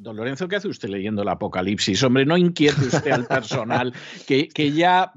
[0.00, 2.00] Don Lorenzo, ¿qué hace usted leyendo el Apocalipsis?
[2.04, 3.92] Hombre, no inquiete usted al personal,
[4.28, 5.12] que, que ya,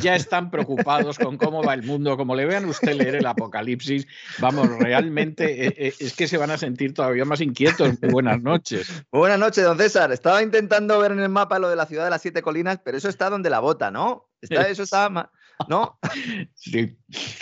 [0.00, 2.16] ya están preocupados con cómo va el mundo.
[2.16, 4.06] Como le vean usted leer el Apocalipsis,
[4.38, 8.00] vamos, realmente eh, eh, es que se van a sentir todavía más inquietos.
[8.00, 9.04] buenas noches.
[9.12, 10.10] Buenas noches, don César.
[10.12, 12.96] Estaba intentando ver en el mapa lo de la ciudad de las siete colinas, pero
[12.96, 14.30] eso está donde la bota, ¿no?
[14.40, 15.30] Está, eso está
[15.68, 15.98] ¿no?
[16.54, 16.96] Sí,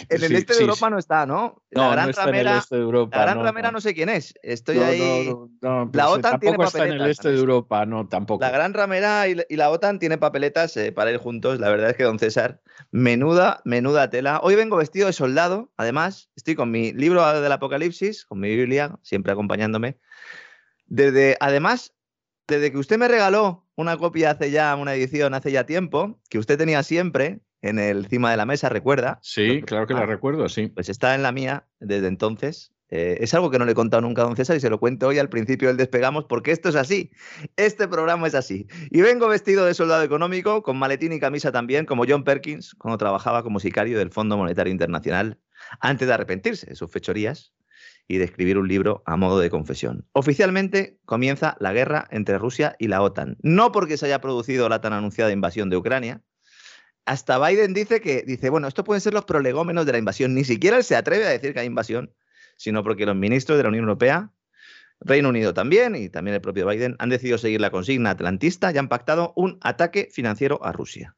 [0.09, 1.63] En el sí, este de Europa no está, ¿no?
[1.71, 3.17] La No, gran no está en el ramera, este de Europa.
[3.17, 3.81] la gran no, ramera no.
[3.81, 4.35] sé quién es.
[4.43, 5.27] Estoy No, ahí.
[5.29, 7.41] no, no, no, La pues, OTAN tiene está en el papeletas, este de ¿sabes?
[7.41, 8.43] Europa, no, tampoco.
[8.45, 11.61] La gran ramera y, y la OTAN tiene papeletas eh, para ir juntos.
[11.61, 12.61] La verdad es que, don César,
[12.91, 14.41] menuda, menuda tela.
[14.43, 16.31] Hoy vengo vestido de soldado, además.
[16.37, 19.99] Estoy con mi libro del Apocalipsis, con mi Biblia, siempre acompañándome.
[20.87, 21.95] Desde, además,
[22.49, 26.39] desde que usted me regaló una copia hace ya, una edición hace ya tiempo, que
[26.39, 29.19] usted tenía siempre en el cima de la mesa, recuerda.
[29.23, 30.69] Sí, claro que la Ah, recuerdo, sí.
[30.69, 32.73] Pues está en la mía desde entonces.
[32.93, 34.81] Eh, es algo que no le he contado nunca a don César y se lo
[34.81, 37.13] cuento hoy al principio del despegamos porque esto es así.
[37.57, 38.67] Este programa es así.
[38.91, 42.99] Y vengo vestido de soldado económico, con maletín y camisa también, como John Perkins, cuando
[42.99, 45.39] trabajaba como sicario del Fondo Monetario Internacional,
[45.81, 47.53] antes de arrepentirse de sus fechorías
[48.09, 50.05] y de escribir un libro a modo de confesión.
[50.13, 53.37] Oficialmente comienza la guerra entre Rusia y la OTAN.
[53.41, 56.23] No porque se haya producido la tan anunciada invasión de Ucrania,
[57.07, 60.35] hasta Biden dice que, dice, bueno, esto pueden ser los prolegómenos de la invasión.
[60.35, 62.15] Ni siquiera él se atreve a decir que hay invasión,
[62.57, 64.33] sino porque los ministros de la Unión Europea,
[65.01, 68.79] Reino Unido también, y también el propio Biden, han decidido seguir la consigna atlantista y
[68.79, 71.17] han pactado un ataque financiero a Rusia.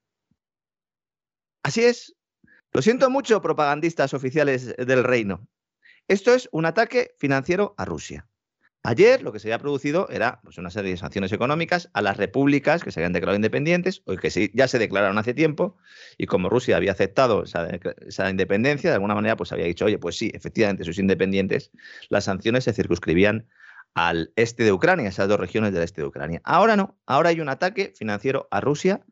[1.62, 2.16] Así es.
[2.72, 5.46] Lo siento mucho, propagandistas oficiales del reino.
[6.08, 8.26] Esto es un ataque financiero a Rusia.
[8.84, 12.16] Ayer lo que se había producido era pues, una serie de sanciones económicas a las
[12.16, 15.76] repúblicas que se habían declarado independientes o que ya se declararon hace tiempo
[16.18, 20.16] y como Rusia había aceptado esa independencia, de alguna manera pues había dicho, oye, pues
[20.16, 21.70] sí, efectivamente sois independientes,
[22.08, 23.46] las sanciones se circunscribían
[23.94, 26.40] al este de Ucrania, esas dos regiones del este de Ucrania.
[26.44, 29.04] Ahora no, ahora hay un ataque financiero a Rusia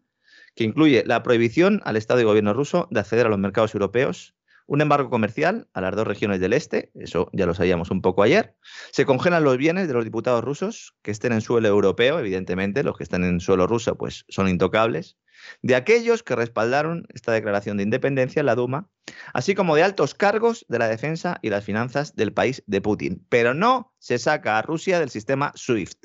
[0.57, 4.35] que incluye la prohibición al Estado y gobierno ruso de acceder a los mercados europeos,
[4.71, 8.23] un embargo comercial a las dos regiones del este, eso ya lo sabíamos un poco
[8.23, 8.55] ayer,
[8.93, 12.97] se congelan los bienes de los diputados rusos que estén en suelo europeo, evidentemente, los
[12.97, 15.17] que están en suelo ruso pues son intocables,
[15.61, 18.89] de aquellos que respaldaron esta declaración de independencia en la Duma,
[19.35, 23.27] así como de altos cargos de la defensa y las finanzas del país de Putin.
[23.29, 26.05] Pero no se saca a Rusia del sistema SWIFT,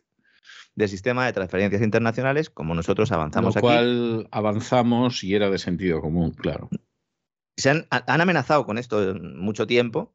[0.73, 3.67] del sistema de transferencias internacionales, como nosotros avanzamos Lo aquí.
[3.67, 6.67] cual avanzamos y era de sentido común, claro.
[7.57, 10.13] Se han, han amenazado con esto mucho tiempo,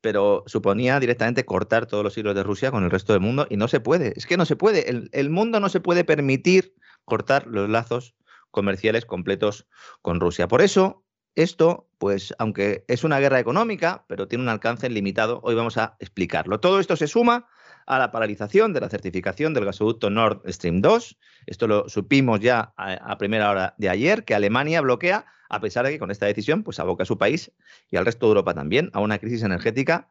[0.00, 3.56] pero suponía directamente cortar todos los hilos de Rusia con el resto del mundo y
[3.56, 4.12] no se puede.
[4.16, 4.88] Es que no se puede.
[4.88, 8.14] El, el mundo no se puede permitir cortar los lazos
[8.50, 9.66] comerciales completos
[10.02, 10.48] con Rusia.
[10.48, 11.04] Por eso,
[11.34, 15.96] esto, pues, aunque es una guerra económica, pero tiene un alcance limitado, hoy vamos a
[15.98, 16.60] explicarlo.
[16.60, 17.48] Todo esto se suma
[17.86, 21.18] a la paralización de la certificación del gasoducto Nord Stream 2.
[21.46, 25.92] Esto lo supimos ya a, primera hora de ayer, que Alemania bloquea, a pesar de
[25.92, 27.52] que con esta decisión pues aboca a su país
[27.90, 30.08] y al resto de Europa también a una crisis energética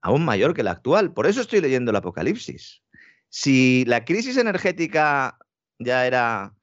[0.00, 1.12] aún mayor que la actual.
[1.12, 2.82] Por eso estoy leyendo el Apocalipsis.
[3.28, 5.38] Si la crisis energética
[5.78, 6.54] ya era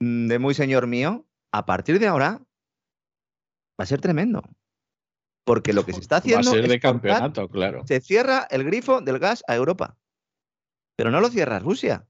[0.00, 2.42] mm, de muy señor mío, a partir de ahora
[3.78, 4.42] va a ser tremendo.
[5.44, 7.84] Porque lo que se está Va a haciendo ser es de cortar- campeonato, claro.
[7.86, 9.96] se cierra el grifo del gas a Europa.
[10.96, 12.06] Pero no lo cierra Rusia.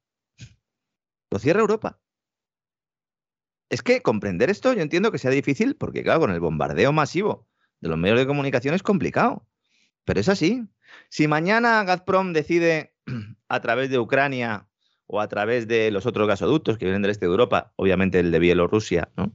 [1.30, 1.98] Lo cierra Europa.
[3.70, 7.48] Es que comprender esto yo entiendo que sea difícil porque, claro, con el bombardeo masivo
[7.80, 9.46] de los medios de comunicación es complicado.
[10.04, 10.62] Pero es así.
[11.08, 12.94] Si mañana Gazprom decide
[13.48, 14.68] a través de Ucrania
[15.06, 18.30] o a través de los otros gasoductos que vienen del este de Europa, obviamente el
[18.30, 19.32] de Bielorrusia, ¿no?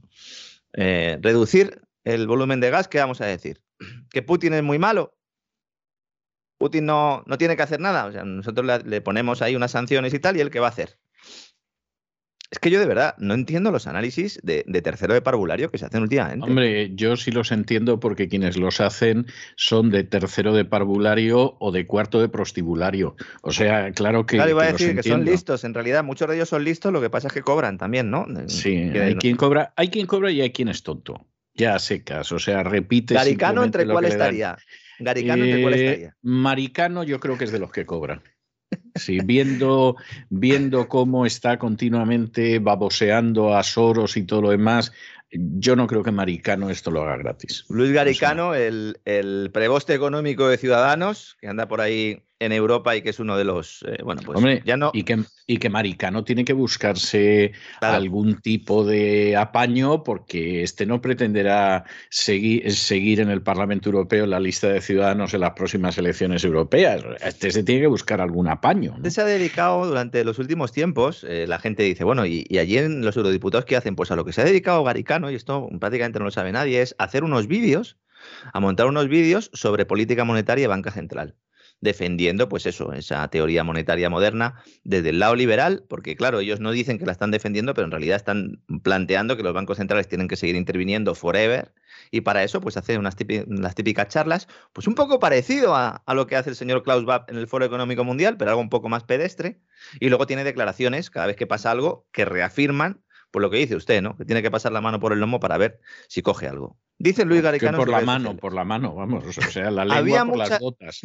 [0.72, 3.60] eh, reducir el volumen de gas, ¿qué vamos a decir?
[4.10, 5.16] ¿Que Putin es muy malo?
[6.58, 8.06] Putin no, no tiene que hacer nada.
[8.06, 10.66] O sea, nosotros le, le ponemos ahí unas sanciones y tal, y él qué va
[10.66, 10.98] a hacer.
[12.50, 15.86] Es que yo de verdad no entiendo los análisis de, tercero de parvulario que se
[15.86, 16.44] hacen últimamente.
[16.44, 21.70] Hombre, yo sí los entiendo porque quienes los hacen son de tercero de parvulario o
[21.70, 23.14] de cuarto de prostibulario.
[23.42, 24.36] O sea, claro que.
[24.36, 25.62] Claro, iba a decir que son listos.
[25.62, 28.26] En realidad, muchos de ellos son listos, lo que pasa es que cobran también, ¿no?
[28.46, 31.24] Sí, hay quien cobra, hay quien cobra y hay quien es tonto.
[31.54, 33.14] Ya secas, o sea, repite.
[33.14, 34.56] Garicano, ¿entre cuál estaría?
[34.98, 36.16] Garicano, ¿entre cuál eh, estaría?
[36.22, 38.22] Maricano, yo creo que es de los que cobran.
[38.94, 39.96] Sí, viendo,
[40.28, 44.92] viendo cómo está continuamente baboseando a Soros y todo lo demás,
[45.30, 47.64] yo no creo que Maricano esto lo haga gratis.
[47.68, 53.02] Luis Garicano, el, el preboste económico de Ciudadanos, que anda por ahí en Europa y
[53.02, 53.84] que es uno de los.
[53.86, 54.90] Eh, bueno, pues Hombre, ya no.
[54.94, 61.02] Y que, y que Maricano tiene que buscarse algún tipo de apaño porque este no
[61.02, 65.98] pretenderá seguir, seguir en el Parlamento Europeo en la lista de ciudadanos en las próximas
[65.98, 67.04] elecciones europeas.
[67.20, 68.94] Este se tiene que buscar algún apaño.
[68.96, 72.58] Este se ha dedicado durante los últimos tiempos, eh, la gente dice, bueno, y, y,
[72.58, 73.96] allí en los eurodiputados, ¿qué hacen?
[73.96, 76.80] Pues a lo que se ha dedicado Garicano, y esto prácticamente no lo sabe nadie,
[76.80, 77.98] es hacer unos vídeos,
[78.52, 81.34] a montar unos vídeos sobre política monetaria y banca central
[81.80, 86.72] defendiendo, pues eso, esa teoría monetaria moderna desde el lado liberal, porque claro, ellos no
[86.72, 90.28] dicen que la están defendiendo, pero en realidad están planteando que los bancos centrales tienen
[90.28, 91.72] que seguir interviniendo forever,
[92.10, 93.16] y para eso, pues hace unas
[93.48, 97.24] las típicas charlas, pues un poco parecido a, lo que hace el señor Klaus Schwab
[97.28, 99.60] en el Foro Económico Mundial, pero algo un poco más pedestre,
[100.00, 103.76] y luego tiene declaraciones cada vez que pasa algo que reafirman por lo que dice
[103.76, 104.16] usted, ¿no?
[104.16, 106.76] Que tiene que pasar la mano por el lomo para ver si coge algo.
[106.98, 107.78] Dice Luis Garicano.
[107.78, 109.24] por la mano, por la mano, vamos.
[109.26, 111.00] O sea, la lengua por las botas.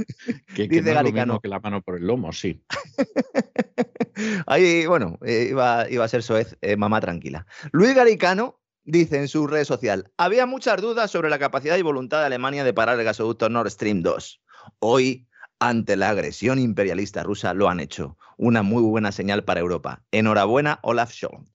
[0.54, 1.39] Que, dice Garicano.
[1.39, 2.63] que la mano por el lomo, sí.
[4.48, 7.45] Ahí, bueno, eh, iba, a ser soez, eh, mamá tranquila.
[7.72, 12.19] Luis Garicano dice en su red social: había muchas dudas sobre la capacidad y voluntad
[12.19, 14.42] de Alemania de parar el gasoducto Nord Stream 2.
[14.80, 15.27] Hoy,
[15.60, 18.18] ante la agresión imperialista rusa, lo han hecho.
[18.38, 20.04] Una muy buena señal para Europa.
[20.12, 21.55] Enhorabuena, Olaf Scholz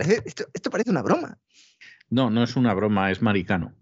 [0.00, 1.38] esto, parece una broma.
[2.10, 3.74] No, no es una broma, es maricano.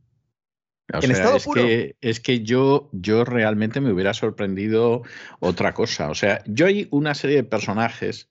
[0.88, 5.02] es Que, es que yo, yo realmente me hubiera sorprendido
[5.40, 6.10] otra cosa.
[6.10, 8.28] O sea, yo hay una serie de personajes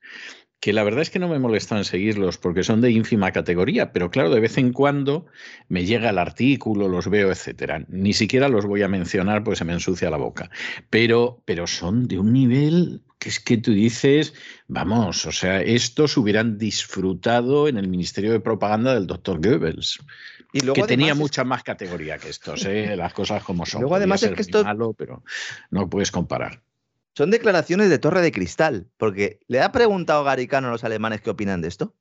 [0.63, 3.91] que la verdad es que no me molesta en seguirlos porque son de ínfima categoría,
[3.91, 5.25] pero claro, de vez en cuando
[5.67, 7.83] me llega el artículo, los veo, etcétera.
[7.89, 10.49] Ni siquiera los voy a mencionar porque se me ensucia la boca.
[10.89, 14.33] Pero, pero son de un nivel que es que tú dices,
[14.67, 19.99] vamos, o sea, estos hubieran disfrutado en el Ministerio de Propaganda del doctor Goebbels.
[20.51, 22.93] Y luego que tenía mucha más categoría que estos, ¿eh?
[22.97, 23.79] las cosas como son.
[23.79, 24.65] Luego además es que esto...
[24.65, 25.23] malo, pero
[25.71, 26.63] no puedes comparar.
[27.15, 31.29] Son declaraciones de torre de cristal, porque le ha preguntado Garicano a los alemanes qué
[31.29, 31.95] opinan de esto.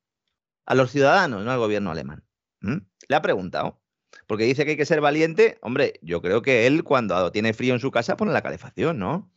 [0.67, 2.25] A los ciudadanos, no al gobierno alemán.
[2.61, 3.81] Le ha preguntado.
[4.27, 5.59] Porque dice que hay que ser valiente.
[5.63, 9.31] Hombre, yo creo que él cuando tiene frío en su casa pone la calefacción, ¿no?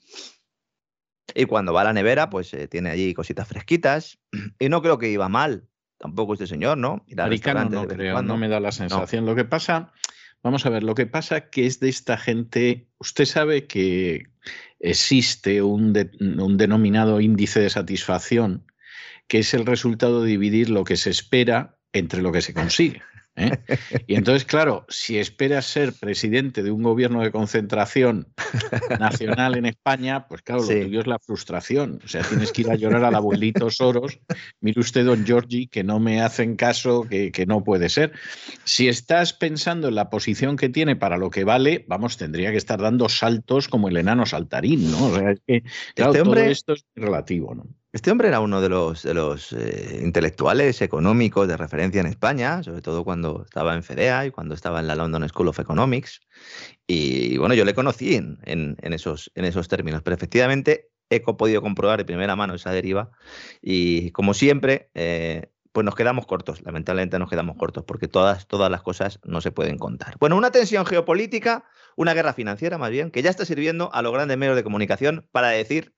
[1.34, 4.20] Y cuando va a la nevera, pues eh, tiene allí cositas fresquitas.
[4.60, 5.68] Y no creo que iba mal,
[5.98, 7.06] tampoco este señor, ¿no?
[7.18, 9.26] Americano no creo, no me da la sensación.
[9.26, 9.92] Lo que pasa,
[10.44, 14.28] vamos a ver, lo que pasa que es de esta gente, usted sabe que
[14.80, 18.66] existe un, un denominado índice de satisfacción,
[19.28, 23.02] que es el resultado de dividir lo que se espera entre lo que se consigue.
[23.36, 23.52] ¿Eh?
[24.08, 28.28] Y entonces, claro, si esperas ser presidente de un gobierno de concentración
[29.00, 32.00] nacional en España, pues claro, lo tuyo es la frustración.
[32.04, 34.20] O sea, tienes que ir a llorar al abuelito Soros.
[34.62, 38.14] Mire usted, don Giorgi, que no me hacen caso, que, no puede ser.
[38.64, 42.58] Si estás pensando en la posición que tiene para lo que vale, vamos, tendría que
[42.58, 45.08] estar dando saltos como el enano saltarín, ¿no?
[45.08, 47.68] O sea, es que, claro, este todo esto es relativo, ¿no?
[47.96, 49.14] Este hombre era uno de los, de
[49.58, 54.54] eh, intelectuales económicos de referencia en España, sobre todo cuando estaba en FEDEA y cuando
[54.54, 56.20] estaba en la London School of Economics.
[56.86, 59.32] Y bueno, yo le conocí en, esos,
[59.70, 63.12] términos, pero efectivamente he podido comprobar de primera mano esa deriva
[63.62, 68.82] y como siempre, eh, pues nos quedamos cortos, lamentablemente nos quedamos cortos, porque todas las
[68.82, 70.18] cosas no se pueden contar.
[70.20, 71.64] Bueno, una tensión geopolítica,
[71.96, 75.30] una guerra financiera más bien, que ya está sirviendo a los grandes medios de comunicación
[75.32, 75.96] para decir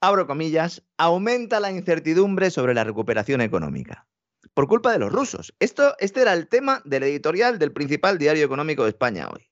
[0.00, 4.06] abro comillas, aumenta la incertidumbre sobre la recuperación económica.
[4.54, 5.54] Por culpa de los rusos.
[5.60, 9.48] Esto, este era el tema del editorial del principal diario económico de España hoy.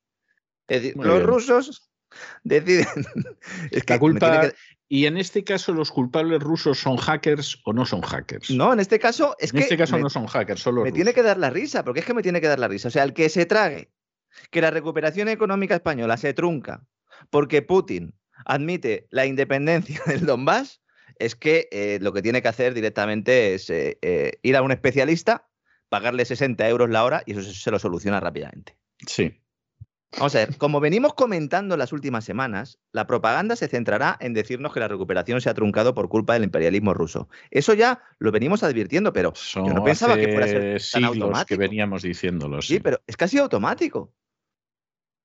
[0.96, 1.90] los rusos
[2.44, 2.86] deciden.
[3.70, 4.52] es que culpa.
[4.90, 8.50] Y en este caso, ¿los culpables rusos son hackers o no son hackers?
[8.50, 9.58] No, en este caso es que.
[9.58, 10.82] En este caso no son hackers, solo.
[10.82, 12.88] Me tiene que dar la risa, porque es que me tiene que dar la risa.
[12.88, 13.92] O sea, el que se trague
[14.50, 16.86] que la recuperación económica española se trunca
[17.30, 18.14] porque Putin
[18.44, 20.80] admite la independencia del Donbass,
[21.18, 24.72] es que eh, lo que tiene que hacer directamente es eh, eh, ir a un
[24.72, 25.48] especialista
[25.88, 28.76] pagarle 60 euros la hora y eso se lo soluciona rápidamente.
[29.06, 29.40] Sí.
[30.12, 34.32] Vamos a ver, como venimos comentando en las últimas semanas, la propaganda se centrará en
[34.32, 37.28] decirnos que la recuperación se ha truncado por culpa del imperialismo ruso.
[37.50, 41.46] Eso ya lo venimos advirtiendo, pero yo no pensaba que fuera a ser tan automático.
[41.46, 42.62] que veníamos diciéndolo.
[42.62, 42.74] Sí.
[42.74, 44.14] sí, pero es casi automático.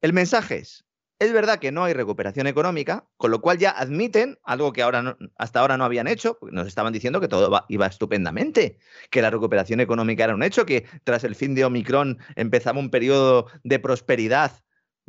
[0.01, 0.85] El mensaje es,
[1.27, 5.17] es verdad que no hay recuperación económica, con lo cual ya admiten algo que ahora
[5.37, 8.77] hasta ahora no habían hecho, porque nos estaban diciendo que todo iba estupendamente,
[9.09, 12.89] que la recuperación económica era un hecho, que tras el fin de Omicron empezaba un
[12.89, 14.63] periodo de prosperidad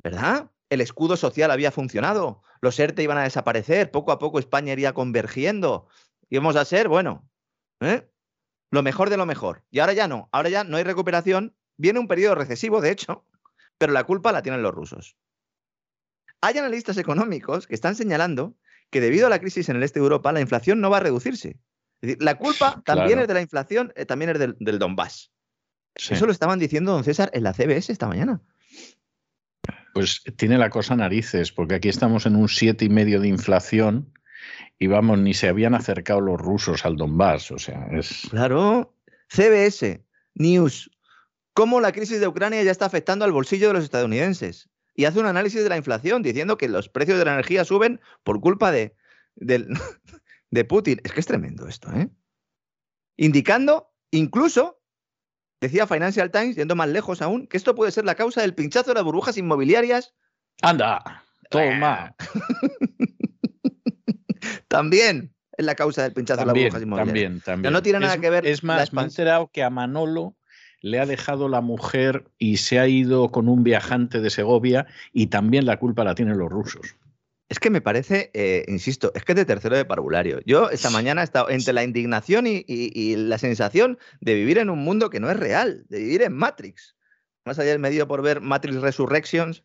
[0.04, 0.50] ¿verdad?
[0.68, 4.92] El escudo social había funcionado, los ERTE iban a desaparecer, poco a poco España iría
[4.92, 5.88] convergiendo,
[6.28, 7.28] íbamos a ser, bueno,
[7.80, 8.09] ¿eh?
[8.71, 9.64] lo mejor de lo mejor.
[9.71, 13.26] Y ahora ya no, ahora ya no hay recuperación, viene un periodo recesivo, de hecho,
[13.78, 15.16] pero la culpa la tienen los rusos.
[16.44, 18.54] Hay analistas económicos que están señalando
[18.90, 21.00] que debido a la crisis en el este de Europa, la inflación no va a
[21.00, 21.48] reducirse.
[21.48, 25.32] Es decir, la culpa también es de la inflación, eh, también es del, del Donbass.
[25.94, 28.42] Eso lo estaban diciendo don César en la CBS esta mañana.
[29.94, 34.12] Pues tiene la cosa narices, porque aquí estamos en un siete y medio de inflación
[34.78, 38.28] y vamos, ni se habían acercado los rusos al Donbass, o sea, es...
[38.28, 38.94] Claro,
[39.30, 40.90] CBS, News,
[41.54, 44.68] cómo la crisis de Ucrania ya está afectando al bolsillo de los estadounidenses.
[44.94, 48.00] Y hace un análisis de la inflación diciendo que los precios de la energía suben
[48.22, 48.94] por culpa de,
[49.34, 49.66] de,
[50.50, 51.00] de Putin.
[51.04, 52.08] Es que es tremendo esto, ¿eh?
[53.16, 54.80] Indicando incluso
[55.64, 58.90] Decía Financial Times, yendo más lejos aún, que esto puede ser la causa del pinchazo
[58.90, 60.12] de las burbujas inmobiliarias.
[60.60, 62.14] Anda, toma.
[64.68, 67.14] también es la causa del pinchazo de las burbujas inmobiliarias.
[67.14, 67.72] También, también.
[67.72, 68.46] no tiene nada que ver.
[68.46, 70.36] Es más, me he enterado que a Manolo
[70.84, 75.28] le ha dejado la mujer y se ha ido con un viajante de Segovia y
[75.28, 76.96] también la culpa la tienen los rusos.
[77.48, 80.40] Es que me parece, eh, insisto, es que es de tercero de parvulario.
[80.44, 84.80] Yo esta mañana he estado entre la indignación y, la sensación de vivir en un
[84.80, 86.94] mundo que no es real, de vivir en Matrix.
[87.46, 89.64] Más allá del medio por ver Matrix Resurrections.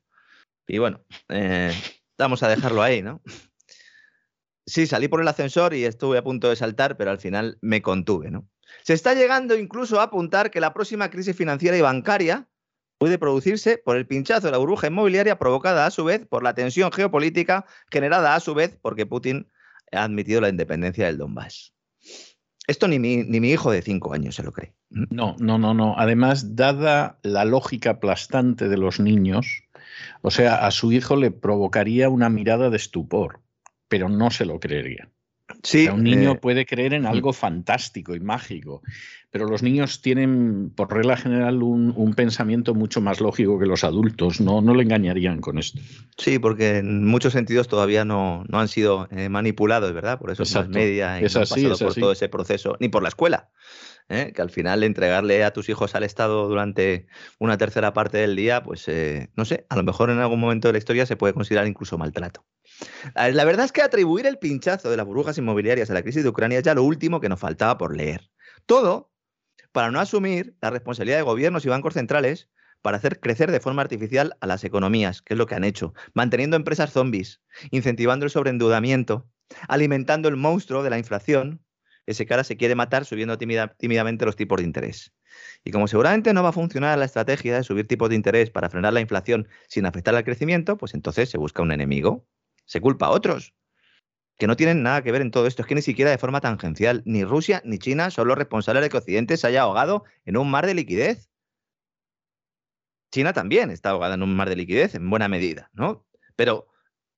[0.67, 1.73] Y bueno, eh,
[2.17, 3.21] vamos a dejarlo ahí, ¿no?
[4.65, 7.81] Sí, salí por el ascensor y estuve a punto de saltar, pero al final me
[7.81, 8.47] contuve, ¿no?
[8.83, 12.47] Se está llegando incluso a apuntar que la próxima crisis financiera y bancaria
[12.97, 16.53] puede producirse por el pinchazo de la burbuja inmobiliaria provocada a su vez por la
[16.53, 19.47] tensión geopolítica generada a su vez porque Putin
[19.91, 21.73] ha admitido la independencia del Donbass.
[22.67, 24.73] Esto ni mi, ni mi hijo de cinco años se lo cree.
[24.91, 25.05] ¿Mm?
[25.09, 25.95] No, no, no, no.
[25.97, 29.63] Además, dada la lógica aplastante de los niños,
[30.21, 33.39] o sea, a su hijo le provocaría una mirada de estupor,
[33.87, 35.09] pero no se lo creería.
[35.63, 37.07] Sí, un niño eh, puede creer en mm.
[37.07, 38.81] algo fantástico y mágico,
[39.31, 44.41] pero los niños tienen, por regla general, un, pensamiento mucho más lógico que los adultos.
[44.41, 45.81] No, no le engañarían con esto.
[46.17, 50.19] Sí, porque en muchos sentidos todavía no, no han sido eh, manipulados, ¿verdad?
[50.19, 53.09] Por eso es media y no han pasado por todo ese proceso, ni por la
[53.09, 53.49] escuela.
[54.11, 54.31] ¿eh?
[54.33, 57.05] que al final entregarle a tus hijos al Estado durante
[57.37, 58.89] una tercera parte del día, pues
[59.35, 61.95] no sé, a lo mejor en algún momento de la historia se puede considerar incluso
[61.99, 62.43] maltrato.
[63.15, 66.29] La verdad es que atribuir el pinchazo de las burbujas inmobiliarias a la crisis de
[66.29, 68.29] Ucrania es ya lo último que nos faltaba por leer.
[68.65, 69.11] Todo
[69.71, 72.49] para no asumir la responsabilidad de gobiernos y bancos centrales
[72.81, 75.93] para hacer crecer de forma artificial a las economías, que es lo que han hecho,
[76.13, 79.29] manteniendo empresas zombies, incentivando el sobreendeudamiento,
[79.67, 81.61] alimentando el monstruo de la inflación,
[82.05, 85.13] ese cara se quiere matar subiendo tímidamente los tipos de interés.
[85.63, 88.69] Y como seguramente no va a funcionar la estrategia de subir tipos de interés para
[88.69, 92.25] frenar la inflación sin afectar al crecimiento, pues entonces se busca un enemigo
[92.69, 93.55] se culpa a otros,
[94.37, 95.63] que no tienen nada que ver en todo esto.
[95.63, 98.89] Es que ni siquiera de forma tangencial, ni Rusia ni China son los responsables de
[98.89, 101.31] que Occidente se haya ahogado en un mar de liquidez.
[103.11, 106.05] China también está ahogada en un mar de liquidez, en buena medida, ¿no?
[106.35, 106.67] Pero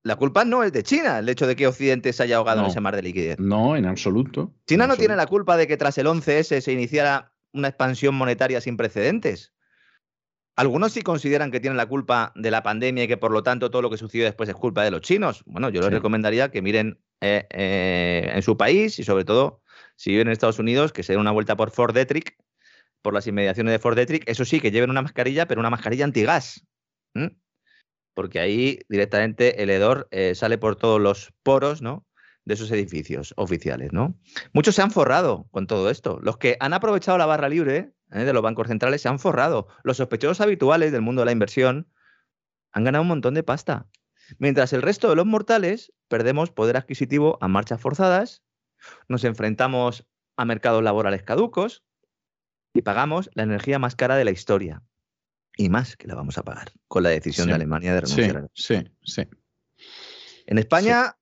[0.03, 2.67] la culpa no es de China, el hecho de que Occidente se haya ahogado en
[2.67, 3.37] ese mar de liquidez.
[3.37, 4.53] No, en absoluto.
[4.67, 8.61] China no tiene la culpa de que tras el 11S se iniciara una expansión monetaria
[8.61, 9.51] sin precedentes.
[10.55, 13.71] Algunos sí consideran que tienen la culpa de la pandemia y que por lo tanto
[13.71, 15.43] todo lo que sucedió después es culpa de los chinos.
[15.45, 19.61] Bueno, yo les recomendaría que miren eh, eh, en su país y sobre todo
[19.95, 22.37] si viven en Estados Unidos, que se den una vuelta por Fort Detrick,
[23.01, 24.23] por las inmediaciones de Fort Detrick.
[24.27, 26.65] Eso sí, que lleven una mascarilla, pero una mascarilla antigas.
[28.13, 32.05] Porque ahí directamente el hedor eh, sale por todos los poros, ¿no?
[32.45, 34.17] de esos edificios oficiales, ¿no?
[34.51, 36.19] Muchos se han forrado con todo esto.
[36.21, 38.23] Los que han aprovechado la barra libre ¿eh?
[38.23, 39.67] de los bancos centrales se han forrado.
[39.83, 41.87] Los sospechosos habituales del mundo de la inversión
[42.71, 43.87] han ganado un montón de pasta.
[44.37, 48.43] Mientras el resto de los mortales perdemos poder adquisitivo a marchas forzadas,
[49.07, 50.05] nos enfrentamos
[50.37, 51.83] a mercados laborales caducos
[52.73, 54.81] y pagamos la energía más cara de la historia.
[55.57, 58.49] Y más que la vamos a pagar con la decisión de Alemania de renunciar.
[58.53, 59.27] Sí, sí, sí.
[60.45, 61.17] En España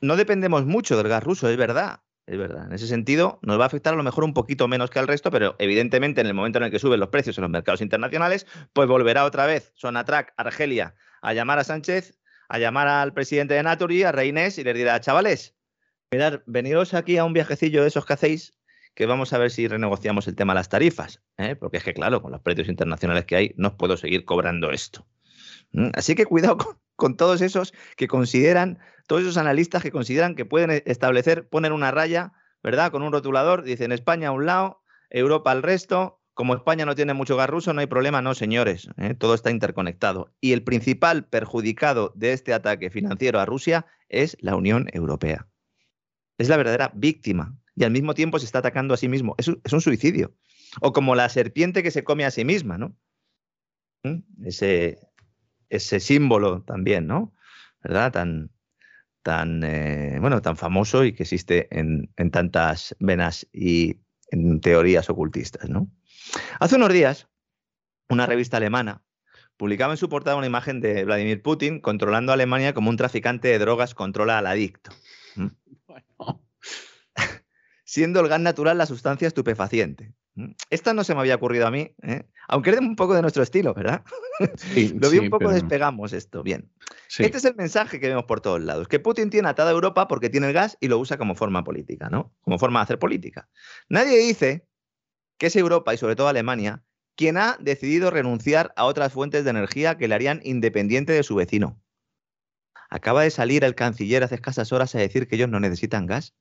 [0.00, 2.66] no dependemos mucho del gas ruso, es verdad, es verdad.
[2.66, 5.06] En ese sentido, nos va a afectar a lo mejor un poquito menos que al
[5.06, 7.80] resto, pero evidentemente en el momento en el que suben los precios en los mercados
[7.80, 12.18] internacionales, pues volverá otra vez Sonatrac, Argelia, a llamar a Sánchez,
[12.48, 15.56] a llamar al presidente de Naturi, a Reinés, y les dirá, chavales,
[16.10, 18.58] mirad, veniros aquí a un viajecillo de esos que hacéis,
[18.94, 21.54] que vamos a ver si renegociamos el tema de las tarifas, ¿eh?
[21.54, 25.06] porque es que, claro, con los precios internacionales que hay, no puedo seguir cobrando esto.
[25.94, 26.78] Así que cuidado con,
[27.16, 31.90] todos esos que consideran, todos esos analistas que consideran que pueden e, establecer, poner una
[31.90, 32.90] raya, ¿verdad?
[32.90, 36.20] Con un rotulador, dicen España a un lado, Europa al resto.
[36.34, 38.88] Como España no tiene mucho gas ruso, no hay problema, no, señores.
[38.98, 39.14] ¿eh?
[39.14, 40.34] Todo está interconectado.
[40.40, 45.48] Y el principal perjudicado de este ataque financiero a Rusia es la Unión Europea.
[46.36, 47.56] Es la verdadera víctima.
[47.74, 49.34] Y al mismo tiempo se está atacando a sí mismo.
[49.38, 50.34] Es un, es un suicidio.
[50.80, 52.96] O como la serpiente que se come a sí misma, ¿no?
[54.02, 54.46] ¿Mm?
[54.46, 54.98] Ese,
[55.68, 57.32] ese símbolo también, ¿no?
[57.82, 58.12] ¿Verdad?
[58.12, 58.50] Tan,
[59.22, 65.68] tan, eh, bueno, tan famoso y que existe en, tantas venas y en teorías ocultistas,
[65.68, 65.90] ¿no?
[66.60, 67.28] Hace unos días,
[68.08, 69.02] una revista alemana
[69.56, 73.48] publicaba en su portada una imagen de Vladimir Putin controlando a Alemania como un traficante
[73.48, 74.90] de drogas controla al adicto.
[75.86, 76.42] Bueno.
[77.84, 80.12] Siendo el gas natural la sustancia estupefaciente.
[80.36, 80.52] Mm.
[80.70, 82.24] Esta no se me había ocurrido a mí, ¿eh?
[82.48, 84.04] aunque es un poco de nuestro estilo, ¿verdad?
[85.00, 86.42] Lo vi un poco, despegamos esto.
[86.42, 86.70] Bien.
[87.18, 90.06] Este es el mensaje que vemos por todos lados, que Putin tiene atada a Europa
[90.08, 92.34] porque tiene el gas y lo usa como forma política, ¿no?
[92.42, 93.48] Como forma de hacer política.
[93.88, 94.66] Nadie dice
[95.38, 96.82] que es Europa y sobre todo Alemania
[97.16, 101.34] quien ha decidido renunciar a otras fuentes de energía que le harían independiente de su
[101.34, 101.80] vecino.
[102.90, 106.34] Acaba de salir el canciller hace escasas horas a decir que ellos no necesitan gas.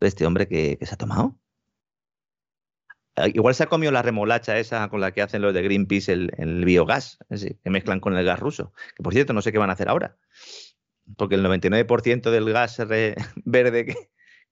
[0.00, 1.38] ¿Este hombre que se ha tomado?
[3.16, 6.12] Ah, igual se ha comido la remolacha esa con la que hacen los de Greenpeace
[6.12, 8.72] el, biogás, que mezclan con el gas ruso.
[8.96, 10.16] Que por cierto, no sé qué van a hacer ahora.
[11.16, 12.78] Porque el 99% del gas
[13.44, 13.96] verde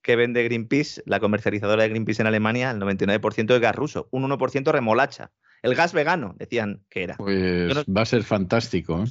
[0.02, 4.28] que, vende Greenpeace, la comercializadora de Greenpeace en Alemania, el 99% es gas ruso, un
[4.28, 5.30] 1% remolacha.
[5.62, 7.16] El gas vegano, decían que era.
[7.16, 9.04] Pues va a ser fantástico.
[9.04, 9.06] ¿eh?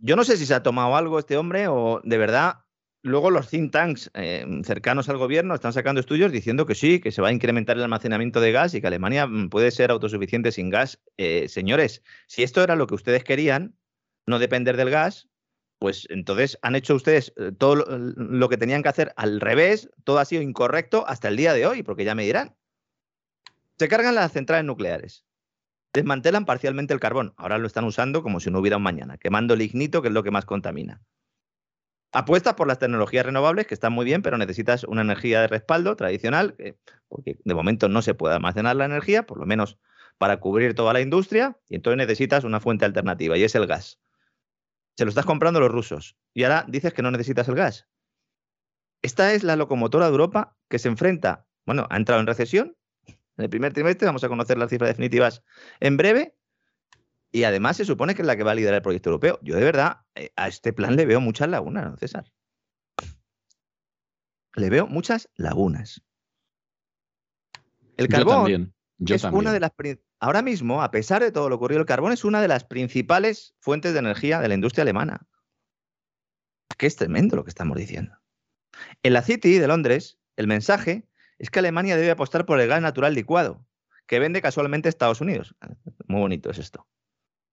[0.00, 2.64] Yo no sé si se ha tomado algo este hombre o de verdad
[3.02, 7.12] Luego los think tanks eh, cercanos al gobierno están sacando estudios diciendo que sí, que
[7.12, 10.50] se va a incrementar el almacenamiento de gas y que Alemania mm, puede ser autosuficiente
[10.50, 11.00] sin gas.
[11.16, 13.76] Eh, señores, si esto era lo que ustedes querían,
[14.26, 15.28] no depender del gas,
[15.78, 20.18] pues entonces han hecho ustedes eh, todo lo, que tenían que hacer al revés, todo
[20.18, 22.56] ha sido incorrecto hasta el día de hoy, porque ya me dirán.
[23.78, 25.24] Se cargan las centrales nucleares,
[25.92, 29.54] desmantelan parcialmente el carbón, ahora lo están usando como si no hubiera un mañana, quemando
[29.54, 31.00] el ignito, que es lo que más contamina.
[32.12, 35.94] Apuestas por las tecnologías renovables, que están muy bien, pero necesitas una energía de respaldo
[35.94, 36.56] tradicional,
[37.08, 39.78] porque de momento no se puede almacenar la energía, por lo menos
[40.16, 44.00] para cubrir toda la industria, y entonces necesitas una fuente alternativa, y es el gas.
[44.96, 47.86] Se lo estás comprando los rusos, y ahora dices que no necesitas el gas.
[49.02, 52.76] Esta es la locomotora de Europa que se enfrenta, bueno, ha entrado en recesión.
[53.06, 55.44] En el primer trimestre vamos a conocer las cifras definitivas
[55.78, 56.34] en breve,
[57.30, 59.38] y además se supone que es la que va a liderar el proyecto europeo.
[59.42, 62.32] Yo de verdad eh, a este plan le veo muchas lagunas, ¿no, César?
[64.54, 66.02] Le veo muchas lagunas.
[67.96, 69.72] El carbón es una de las
[70.20, 73.54] ahora mismo, a pesar de todo lo ocurrido, el carbón es una de las principales
[73.60, 75.26] fuentes de energía de la industria alemana.
[76.76, 78.16] Que es tremendo lo que estamos diciendo.
[79.02, 82.82] En la City de Londres, el mensaje es que Alemania debe apostar por el gas
[82.82, 83.66] natural licuado,
[84.06, 85.56] que vende casualmente Estados Unidos.
[86.06, 86.86] Muy bonito es esto.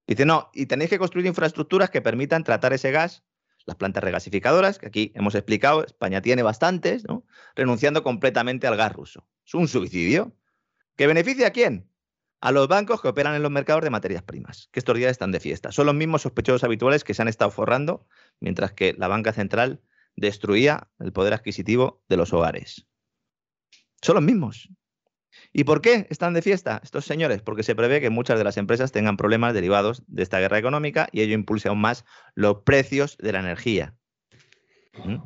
[0.07, 3.23] Dice, no, y tenéis que construir infraestructuras que permitan tratar ese gas,
[3.65, 7.25] las plantas regasificadoras, que aquí hemos explicado, España tiene bastantes, ¿no?
[7.55, 9.27] renunciando completamente al gas ruso.
[9.45, 10.35] Es un suicidio.
[10.95, 11.89] ¿Que beneficia a quién?
[12.41, 15.31] A los bancos que operan en los mercados de materias primas, que estos días están
[15.31, 15.71] de fiesta.
[15.71, 18.07] Son los mismos sospechosos habituales que se han estado forrando,
[18.39, 19.81] mientras que la banca central
[20.15, 22.87] destruía el poder adquisitivo de los hogares.
[24.01, 24.69] Son los mismos.
[25.53, 27.41] ¿Y por qué están de fiesta estos señores?
[27.41, 31.07] Porque se prevé que muchas de las empresas tengan problemas derivados de esta guerra económica
[31.11, 33.95] y ello impulse aún más los precios de la energía.
[35.03, 35.17] ¿Mm?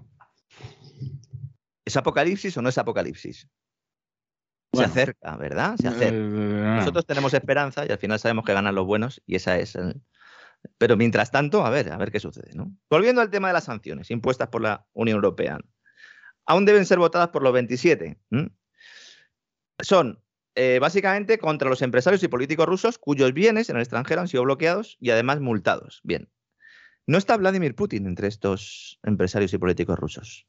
[1.85, 3.47] ¿Es apocalipsis o no es apocalipsis?
[4.73, 5.75] se acerca, ¿verdad?
[5.77, 6.15] Se acerca.
[6.15, 9.77] Eh, Nosotros tenemos esperanza y al final sabemos que ganan los buenos y esa es.
[10.77, 12.51] Pero mientras tanto, a ver, a ver qué sucede.
[12.89, 15.59] Volviendo al tema de las sanciones impuestas por la Unión Europea,
[16.45, 18.19] aún deben ser votadas por los 27
[19.81, 20.21] son
[20.55, 24.43] eh, básicamente contra los empresarios y políticos rusos cuyos bienes en el extranjero han sido
[24.43, 26.01] bloqueados y además multados.
[26.03, 26.29] Bien,
[27.07, 30.47] no está Vladimir Putin entre estos empresarios y políticos rusos.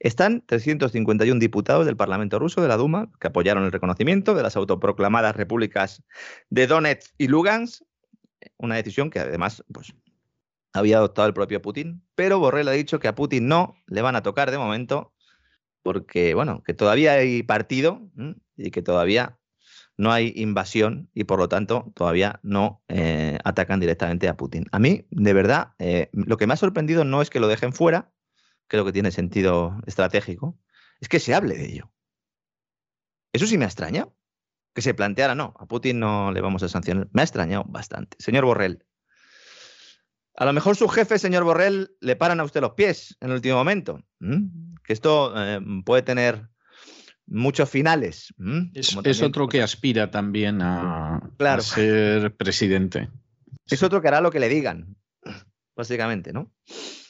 [0.00, 4.56] Están 351 diputados del Parlamento ruso, de la Duma, que apoyaron el reconocimiento de las
[4.56, 6.02] autoproclamadas repúblicas
[6.50, 7.82] de Donetsk y Lugansk,
[8.56, 9.94] una decisión que además pues,
[10.72, 14.16] había adoptado el propio Putin, pero Borrell ha dicho que a Putin no le van
[14.16, 15.12] a tocar de momento
[15.88, 18.02] porque, bueno, que todavía hay partido
[18.58, 19.38] y que todavía
[19.96, 24.66] no hay invasión y por lo tanto todavía no eh, atacan directamente a Putin.
[24.70, 27.72] A mí, de verdad, eh, lo que me ha sorprendido no es que lo dejen
[27.72, 28.12] fuera,
[28.66, 30.58] creo que tiene sentido estratégico,
[31.00, 31.90] es que se hable de ello.
[33.32, 34.14] Eso sí me ha extrañado.
[34.74, 37.08] Que se planteara, no, a Putin no le vamos a sancionar.
[37.12, 38.18] Me ha extrañado bastante.
[38.20, 38.84] Señor Borrell,
[40.38, 43.34] a lo mejor su jefe, señor Borrell, le paran a usted los pies en el
[43.34, 44.04] último momento.
[44.20, 46.48] Que esto eh, puede tener
[47.26, 48.32] muchos finales.
[48.72, 51.20] Es, otro que aspira también a,
[51.58, 53.10] ser presidente.
[53.66, 54.96] Es otro que hará lo que le digan,
[55.76, 56.52] básicamente, ¿no?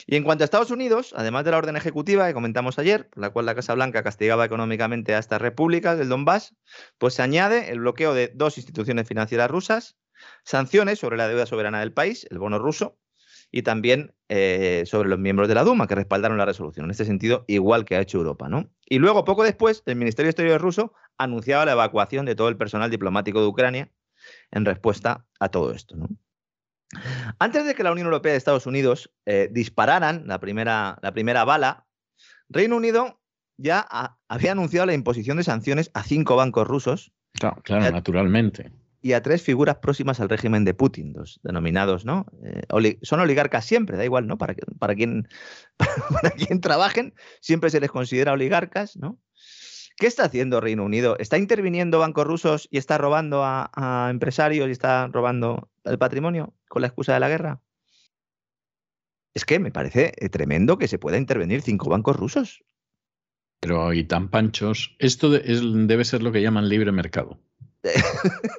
[0.07, 3.21] Y en cuanto a Estados Unidos, además de la orden ejecutiva que comentamos ayer, por
[3.21, 6.57] la cual la Casa Blanca castigaba económicamente a estas repúblicas del Donbass,
[6.97, 9.99] pues se añade el bloqueo de dos instituciones financieras rusas,
[10.45, 12.99] sanciones sobre la deuda soberana del país, el bono ruso,
[13.51, 16.85] y también eh, sobre los miembros de la Duma que respaldaron la resolución.
[16.85, 18.49] En este sentido, igual que ha hecho Europa.
[18.49, 18.71] ¿no?
[18.87, 22.57] Y luego, poco después, el Ministerio de Exteriores ruso anunciaba la evacuación de todo el
[22.57, 23.91] personal diplomático de Ucrania
[24.51, 25.97] en respuesta a todo esto.
[27.39, 31.45] Antes de que la Unión Europea y Estados Unidos eh, dispararan la primera, la primera
[31.45, 31.87] bala,
[32.49, 33.21] Reino Unido
[33.57, 33.81] ya
[34.29, 37.13] había anunciado la imposición de sanciones a cinco bancos rusos.
[37.33, 42.27] Claro, claro naturalmente y a tres figuras próximas al régimen de Putin, los denominados, ¿no?
[42.43, 44.39] Eh, son oligarcas siempre, da igual, ¿no?
[44.39, 45.29] Para, para, quien,
[45.79, 46.31] para
[46.61, 49.19] trabajen, siempre se les considera oligarcas, ¿no?
[49.97, 51.17] ¿Qué está haciendo Reino Unido?
[51.19, 56.83] ¿Está interviniendo bancos rusos y está robando a, empresarios y está robando el patrimonio con
[56.83, 57.61] la excusa de la guerra?
[59.35, 62.65] Es que me parece eh, tremendo que se pueda intervenir cinco bancos rusos.
[63.61, 64.95] Pero y tan panchos.
[65.01, 67.41] Esto debe ser lo que llaman libre mercado.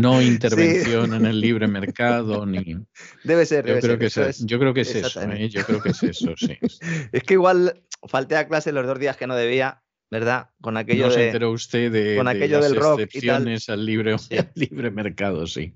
[0.00, 2.76] no intervención en el libre mercado ni
[3.24, 5.48] debe ser yo creo que es, yo creo que es eso ¿eh?
[5.48, 6.58] yo creo que es eso sí.
[7.12, 11.06] Es que igual falté a clase los dos días que no debía verdad con aquello
[11.06, 14.16] no se enteró usted de, con aquello las del rock excepciones al libre
[14.54, 15.74] libre mercado sí.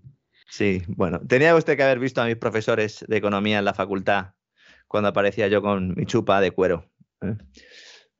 [0.48, 4.32] Sí bueno tenía usted que haber visto a mis profesores de economía en la facultad
[4.86, 6.90] cuando aparecía yo con mi chupa de cuero
[7.22, 7.36] ¿eh?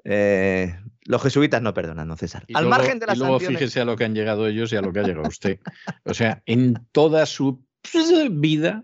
[0.05, 2.45] Eh, los jesuitas no perdonan, no César.
[2.55, 4.83] Al margen de las y luego fíjese a lo que han llegado ellos y a
[4.83, 5.59] lo que ha llegado usted.
[6.05, 7.65] O sea, en toda su
[8.31, 8.83] vida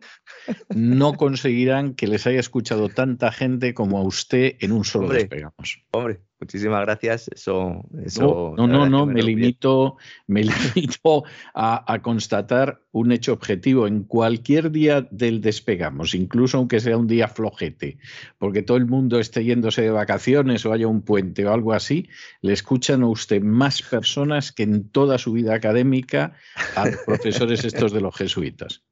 [0.74, 5.20] no conseguirán que les haya escuchado tanta gente como a usted en un solo hombre,
[5.20, 5.82] despegamos.
[5.90, 7.28] Hombre, muchísimas gracias.
[7.28, 10.42] Eso, eso no, no, no, me, limito, me
[10.74, 17.06] limito a, constatar un hecho objetivo en cualquier día del despegamos, incluso aunque sea un
[17.06, 17.98] día flojete,
[18.38, 22.08] porque todo el mundo esté yéndose de vacaciones o haya un puente o algo así,
[22.40, 26.34] le escuchan a usted más personas que en toda su vida académica
[26.76, 28.82] a los profesores estos de los jesuitas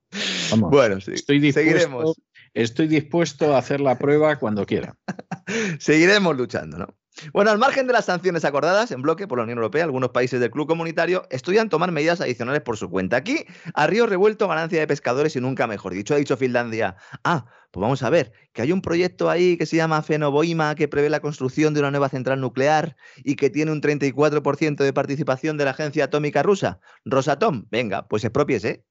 [0.56, 2.14] bueno, estoy dispuesto,
[2.54, 4.96] estoy dispuesto a hacer la prueba cuando quiera.
[5.78, 6.94] seguiremos luchando, ¿no?
[7.32, 10.38] Bueno, al margen de las sanciones acordadas en bloque por la Unión Europea, algunos países
[10.38, 13.16] del club comunitario estudian tomar medidas adicionales por su cuenta.
[13.16, 16.14] Aquí, a río revuelto, ganancia de pescadores y nunca mejor dicho.
[16.14, 19.76] Ha dicho Finlandia, ah, pues vamos a ver, que hay un proyecto ahí que se
[19.76, 23.80] llama Fenoboima que prevé la construcción de una nueva central nuclear y que tiene un
[23.80, 27.64] 34% de participación de la agencia atómica rusa, Rosatom.
[27.70, 28.84] Venga, pues expropiese.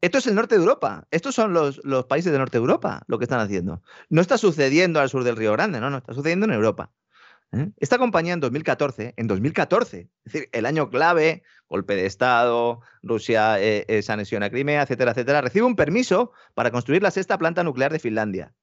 [0.00, 1.06] Esto es el norte de Europa.
[1.10, 3.82] Estos son los, países del norte de Europa lo que están haciendo.
[4.08, 6.92] No está sucediendo al sur del Río Grande, no, no, está sucediendo en Europa.
[7.52, 7.70] ¿eh?
[7.78, 13.60] Esta compañía en 2014, en 2014, es decir, el año clave, golpe de Estado, Rusia
[13.60, 17.64] eh, eh, se a Crimea, etcétera, etcétera, recibe un permiso para construir la sexta planta
[17.64, 18.54] nuclear de Finlandia.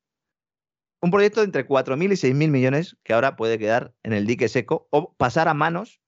[1.01, 4.47] Un proyecto de entre 4.000 y 6.000 millones que ahora puede quedar en el dique
[4.47, 5.99] seco o pasar a manos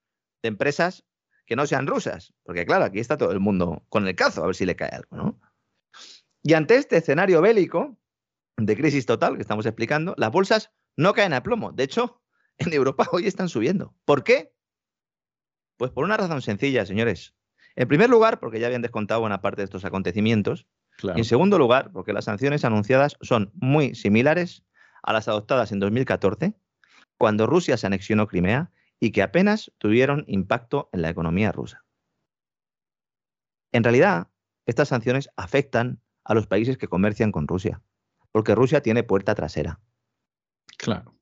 [0.41, 1.05] de empresas
[1.47, 4.47] que no sean rusas, porque claro, aquí está todo el mundo con el cazo, a
[4.47, 5.39] ver si le cae algo, ¿no?
[6.43, 7.97] Y ante este escenario bélico
[8.57, 11.71] de crisis total que estamos explicando, las bolsas no caen a plomo.
[11.71, 12.21] De hecho,
[12.57, 13.95] en Europa hoy están subiendo.
[14.05, 14.53] ¿Por qué?
[15.77, 17.33] Pues por una razón sencilla, señores.
[17.75, 20.67] En primer lugar, porque ya habían descontado buena parte de estos acontecimientos.
[21.03, 24.63] Y en segundo lugar, porque las sanciones anunciadas son muy similares
[25.03, 26.55] a las adoptadas en 2014,
[27.19, 31.83] cuando Rusia se anexionó Crimea y que apenas tuvieron impacto en la economía rusa.
[33.71, 34.27] En realidad,
[34.65, 37.81] estas sanciones afectan a los países que comercian con Rusia,
[38.31, 39.79] porque Rusia tiene puerta trasera.
[40.77, 41.15] Claro.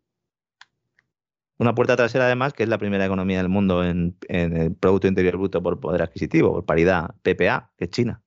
[1.58, 5.38] Una puerta trasera, además, que es la primera economía del mundo en, el Producto Interior
[5.38, 8.22] Bruto por poder adquisitivo, por paridad PPA, que es China.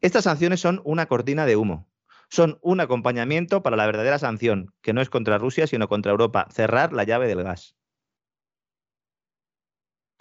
[0.00, 1.88] Estas sanciones son una cortina de humo.
[2.28, 6.46] Son un acompañamiento para la verdadera sanción, que no es contra Rusia, sino contra Europa,
[6.50, 7.77] cerrar la llave del gas.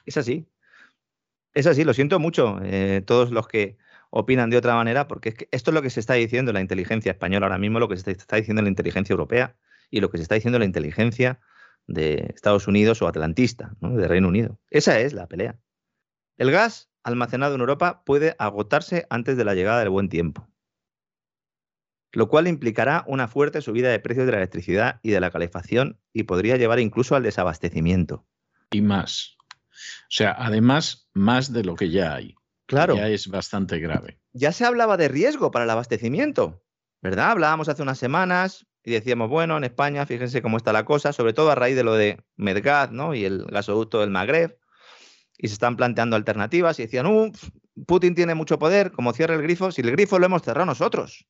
[0.08, 0.48] Es así.
[1.54, 3.78] Es así, lo siento mucho, eh, todos los que
[4.10, 7.12] opinan de otra manera, porque esto es lo que se está diciendo en la inteligencia
[7.12, 9.58] española ahora mismo, lo que se está diciendo en la inteligencia europea
[9.89, 11.39] y lo que se está diciendo la inteligencia
[11.88, 14.60] de Estados Unidos o atlantista, de Reino Unido.
[14.70, 15.60] Esa es la pelea.
[16.38, 20.48] El gas almacenado en Europa puede agotarse antes de la llegada del buen tiempo,
[22.13, 26.00] lo cual implicará una fuerte subida de precios de la electricidad y de la calefacción
[26.13, 28.26] y podría llevar incluso al desabastecimiento.
[28.72, 29.37] Y más.
[30.04, 32.36] O sea, además, más de lo que ya hay.
[32.66, 32.96] Claro.
[32.96, 34.20] Ya es bastante grave.
[34.34, 36.63] Ya se hablaba de riesgo para el abastecimiento,
[37.02, 37.32] ¿verdad?
[37.32, 41.34] Hablábamos hace unas semanas y decíamos, bueno, en España, fíjense cómo está la cosa, sobre
[41.34, 43.13] todo a raíz de lo de Medgaz ¿no?
[43.13, 44.58] y el gasoducto del Magreb,
[45.38, 47.32] y se están planteando alternativas y decían, uh,
[47.86, 51.28] Putin tiene mucho poder, como cierra el grifo, si el grifo lo hemos cerrado nosotros.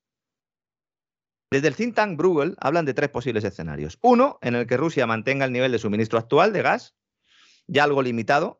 [1.52, 3.98] Desde el think tank Bruegel hablan de tres posibles escenarios.
[4.02, 6.96] Uno, en el que Rusia mantenga el nivel de suministro actual de gas,
[7.68, 8.60] ya algo limitado,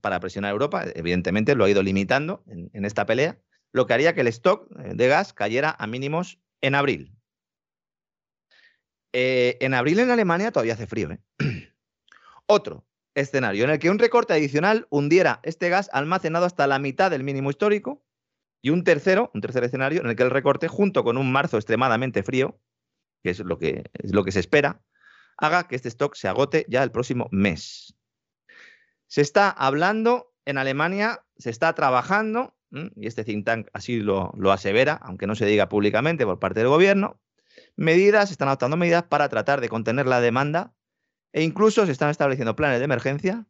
[0.00, 3.38] para presionar a Europa, evidentemente lo ha ido limitando en, en esta pelea,
[3.72, 7.12] lo que haría que el stock eh, de gas cayera a mínimos en abril.
[9.12, 11.10] Eh, en abril en Alemania todavía hace frío.
[11.10, 11.20] ¿eh?
[12.46, 17.10] Otro escenario en el que un recorte adicional hundiera este gas almacenado hasta la mitad
[17.10, 18.02] del mínimo histórico.
[18.62, 21.56] Y un tercero, un tercer escenario en el que el recorte, junto con un marzo
[21.56, 22.58] extremadamente frío,
[23.22, 24.82] que es lo que, es lo que se espera,
[25.36, 27.94] haga que este stock se agote ya el próximo mes.
[29.08, 34.52] Se está hablando en Alemania, se está trabajando, y este think tank así lo, lo
[34.52, 37.20] asevera, aunque no se diga públicamente por parte del gobierno,
[37.76, 40.74] medidas, se están adoptando medidas para tratar de contener la demanda
[41.32, 43.46] e incluso se están estableciendo planes de emergencia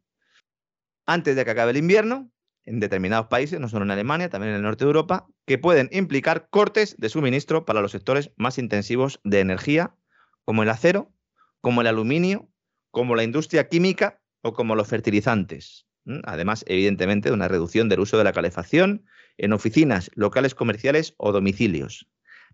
[1.05, 2.29] antes de que acabe el invierno
[2.65, 5.87] en determinados países, no solo en Alemania, también en el norte de Europa, que pueden
[5.93, 9.95] implicar cortes de suministro para los sectores más intensivos de energía,
[10.43, 11.13] como el acero,
[11.61, 12.49] como el aluminio,
[12.91, 15.87] como la industria química o como los fertilizantes.
[16.23, 19.05] Además, evidentemente, de una reducción del uso de la calefacción
[19.37, 22.07] en oficinas, locales comerciales o domicilios.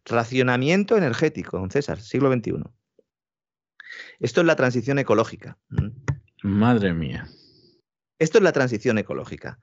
[0.06, 2.64] Racionamiento energético, don César, siglo XXI.
[4.20, 5.58] Esto es la transición ecológica.
[6.42, 7.28] Madre mía.
[8.20, 9.60] Esto es la transición ecológica.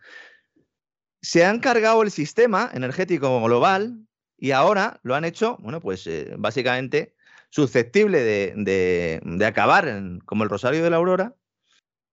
[1.21, 4.07] Se han cargado el sistema energético global
[4.39, 7.15] y ahora lo han hecho, bueno, pues eh, básicamente
[7.51, 11.35] susceptible de, acabar como el Rosario de la Aurora,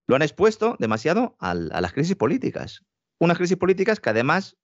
[0.08, 2.82] lo han expuesto demasiado a las crisis políticas.
[3.20, 4.56] Unas crisis políticas que además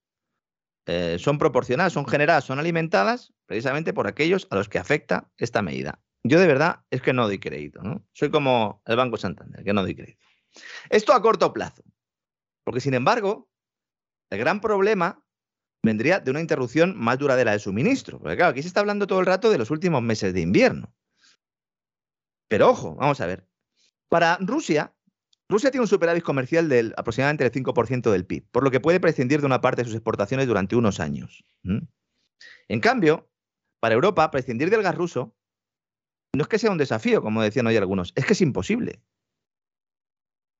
[0.86, 5.60] eh, son proporcionadas, son generadas, son alimentadas precisamente por aquellos a los que afecta esta
[5.60, 6.00] medida.
[6.24, 8.06] Yo de verdad es que no doy crédito, ¿no?
[8.14, 10.18] Soy como el Banco Santander, que no doy crédito.
[10.88, 11.82] Esto a corto plazo.
[12.64, 13.50] Porque sin embargo,
[14.30, 15.22] el gran problema
[15.82, 18.18] vendría de una interrupción más duradera de suministro.
[18.18, 20.94] Porque claro, aquí se está hablando todo el rato de los últimos meses de invierno.
[22.48, 23.46] Pero ojo, vamos a ver.
[24.08, 24.93] Para Rusia,
[25.48, 29.00] Rusia tiene un superávit comercial del aproximadamente el 5% del PIB, por lo que puede
[29.00, 31.44] prescindir de una parte de sus exportaciones durante unos años.
[31.62, 33.30] En cambio,
[33.80, 35.36] para Europa, prescindir del gas ruso
[36.34, 39.02] no es que sea un desafío, como decían hoy algunos, es que es imposible.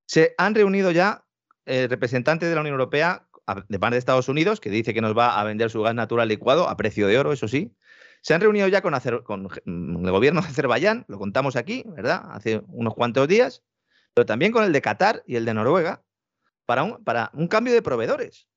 [0.07, 1.27] Se han reunido ya
[1.65, 3.27] eh, representantes de la Unión Europea
[3.69, 6.29] de parte de Estados Unidos, que dice que nos va a vender su gas natural
[6.29, 7.75] licuado a precio de oro, eso sí.
[8.21, 8.95] Se han reunido ya con,
[9.25, 9.49] con
[10.07, 12.23] el gobierno de Azerbaiyán, lo contamos aquí, ¿verdad?
[12.31, 13.63] Hace unos cuantos días
[14.15, 16.05] pero también con el de Qatar y el de Noruega,
[16.67, 18.49] para un, para un cambio de proveedores.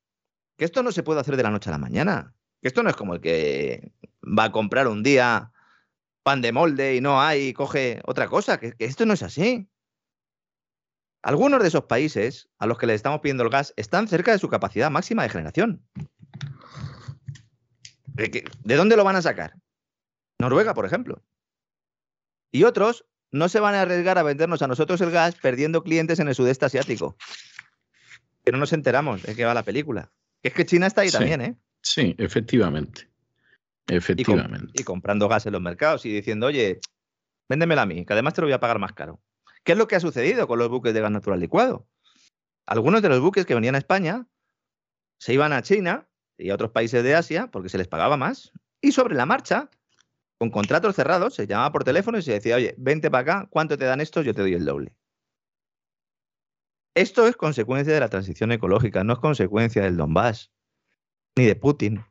[0.55, 2.35] Que esto no se puede hacer de la noche a la mañana.
[2.61, 3.91] Que esto no es como el que
[4.23, 5.51] va a comprar un día
[6.23, 8.59] pan de molde y no hay y coge otra cosa.
[8.59, 9.67] Que, esto no es así.
[11.23, 14.39] Algunos de esos países a los que les estamos pidiendo el gas están cerca de
[14.39, 15.83] su capacidad máxima de generación.
[18.15, 19.55] ¿De dónde lo van a sacar?
[20.39, 21.23] Noruega, por ejemplo.
[22.51, 26.19] Y otros no se van a arriesgar a vendernos a nosotros el gas perdiendo clientes
[26.19, 27.15] en el sudeste asiático.
[28.45, 30.11] Que no nos enteramos de qué va la película.
[30.41, 31.57] Que es que China está ahí también, ¿eh?
[31.81, 33.09] Sí, efectivamente.
[33.87, 34.73] Efectivamente.
[34.73, 36.79] Y, comprando gas en los mercados y diciendo, oye,
[37.49, 39.21] véndemela a mí, que además te lo voy a pagar más caro.
[39.63, 41.87] ¿Qué es lo que ha sucedido con los buques de gas natural licuado?
[42.65, 44.27] Algunos de los buques que venían a España
[45.19, 48.51] se iban a China y a otros países de Asia porque se les pagaba más
[48.81, 49.69] y sobre la marcha
[50.37, 53.77] con contratos cerrados, se llamaba por teléfono y se decía, oye, vente para acá, ¿cuánto
[53.77, 54.25] te dan estos?
[54.25, 54.95] Yo te doy el doble.
[56.95, 60.51] Esto es consecuencia de la transición ecológica, no es consecuencia del Donbass,
[61.35, 62.03] ni de Putin.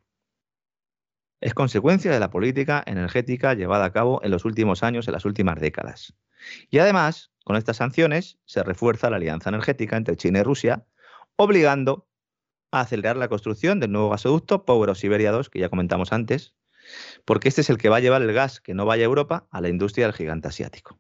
[1.41, 5.25] Es consecuencia de la política energética llevada a cabo en los últimos años, en las
[5.25, 6.15] últimas décadas.
[6.71, 10.87] Y además, con estas sanciones se refuerza la alianza energética entre China y Rusia,
[11.37, 12.09] obligando
[12.71, 16.55] a acelerar la construcción del nuevo gasoducto Power of Siberia 2, que ya comentamos antes,
[17.25, 19.47] porque este es el que va a llevar el gas que no vaya a Europa
[19.51, 20.99] a la industria del gigante asiático.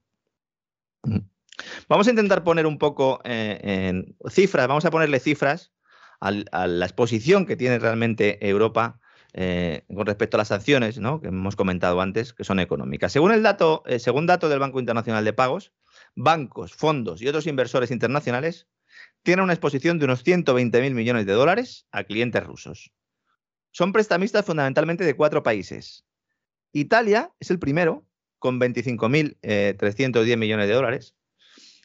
[1.88, 5.72] Vamos a intentar poner un poco eh, en cifras, vamos a ponerle cifras
[6.20, 9.00] a, la exposición que tiene realmente Europa
[9.32, 11.20] eh, con respecto a las sanciones ¿no?
[11.20, 13.12] que hemos comentado antes, que son económicas.
[13.12, 15.72] Según el dato, eh, según datos del Banco Internacional de Pagos,
[16.14, 18.66] bancos, fondos y otros inversores internacionales
[19.22, 22.92] tienen una exposición de unos 120.000 millones de dólares a clientes rusos.
[23.76, 26.06] Son prestamistas fundamentalmente de cuatro países.
[26.72, 28.06] Italia es el primero,
[28.38, 31.14] con 25.310 eh, millones de dólares.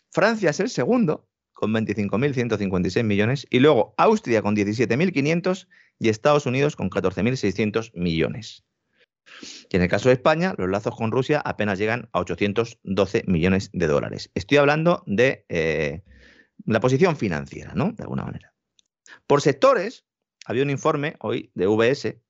[0.10, 3.45] Francia es el segundo, con 25.156 millones.
[3.49, 5.67] Y luego Austria con 17.500
[5.99, 8.63] y Estados Unidos con 14.600 millones.
[9.69, 13.69] Y en el caso de España, los lazos con Rusia apenas llegan a 812 millones
[13.73, 14.32] de dólares.
[14.34, 16.04] Estoy hablando de eh,
[16.65, 17.91] la posición financiera, ¿no?
[17.91, 18.54] De alguna manera.
[19.27, 20.06] Por sectores,
[20.45, 22.21] había un informe hoy de VS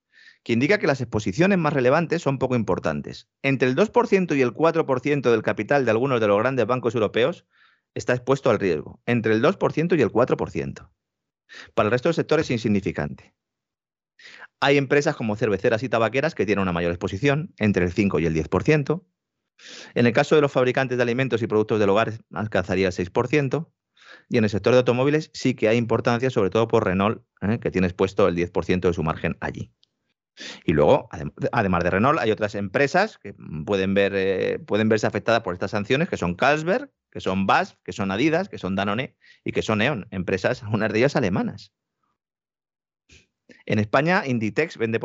[0.44, 3.30] que indica que las exposiciones más relevantes son poco importantes.
[3.44, 7.46] Entre el 2% y el 4% del capital de algunos de los grandes bancos europeos
[7.94, 10.90] está expuesto al riesgo, entre el 2% y el 4%.
[11.74, 13.36] Para el resto del sector es insignificante.
[14.60, 18.26] Hay empresas como cerveceras y tabaqueras que tienen una mayor exposición, entre el 5 y
[18.26, 19.04] el 10%.
[19.96, 23.72] En el caso de los fabricantes de alimentos y productos del hogar alcanzaría el 6%.
[24.30, 27.60] Y en el sector de automóviles sí que hay importancia, sobre todo por Renault, ¿eh?
[27.60, 29.72] que tiene expuesto el 10% de su margen allí.
[30.66, 31.10] Y luego,
[31.52, 35.72] además de Renault, hay otras empresas que pueden, ver, eh, pueden verse afectadas por estas
[35.72, 39.62] sanciones, que son Carlsberg, que son BASF, que son Adidas, que son Danone y que
[39.62, 41.74] son Neon, empresas, unas de ellas alemanas.
[43.66, 45.00] En España, Inditex vende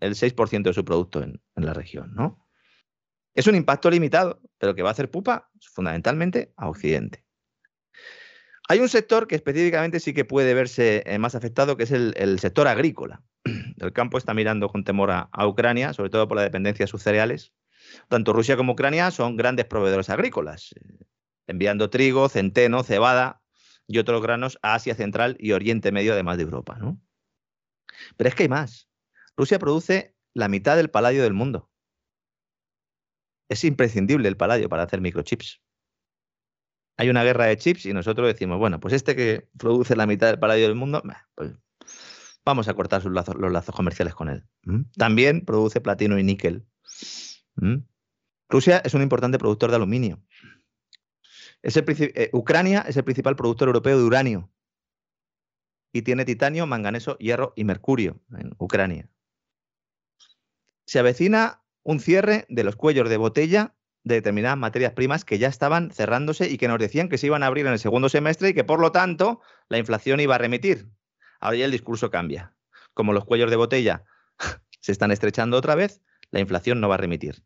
[0.00, 2.44] el 6% de su producto en, en, la región, ¿no?
[3.34, 7.23] Es un impacto limitado, pero que va a hacer pupa fundamentalmente a Occidente.
[8.68, 12.38] Hay un sector que específicamente sí que puede verse eh, más afectado, que es el,
[12.38, 13.22] sector agrícola.
[13.78, 17.02] El campo está mirando con temor a, Ucrania, sobre todo por la dependencia de sus
[17.02, 17.52] cereales.
[18.08, 21.04] Tanto Rusia como Ucrania son grandes proveedores agrícolas, eh,
[21.46, 23.42] enviando trigo, centeno, cebada
[23.86, 26.78] y otros granos a Asia Central y Oriente Medio, además de Europa.
[26.78, 26.98] ¿no?
[28.16, 28.88] Pero es que hay más.
[29.36, 31.70] Rusia produce la mitad del paladio del mundo.
[33.50, 35.60] Es imprescindible el paladio para hacer microchips
[36.96, 40.28] hay una guerra de chips y nosotros decimos, bueno, pues este que produce la mitad
[40.28, 41.02] del paladio del mundo,
[41.34, 41.52] pues
[42.44, 44.44] vamos a cortar sus lazos, los lazos comerciales con él.
[44.96, 46.66] También produce platino y níquel.
[48.48, 50.22] Rusia es un importante productor de aluminio.
[51.62, 54.52] Eh, Ucrania es el principal productor europeo de uranio
[55.92, 59.08] y tiene titanio, manganeso, hierro y mercurio en Ucrania.
[60.86, 65.48] Se avecina un cierre de los cuellos de botella de determinadas materias primas que ya
[65.48, 68.50] estaban cerrándose y que nos decían que se iban a abrir en el segundo semestre
[68.50, 70.88] y que por lo tanto la inflación iba a remitir.
[71.40, 72.54] Ahora ya el discurso cambia.
[72.92, 74.04] Como los cuellos de botella
[74.80, 77.42] se están estrechando otra vez, la inflación no va a remitir.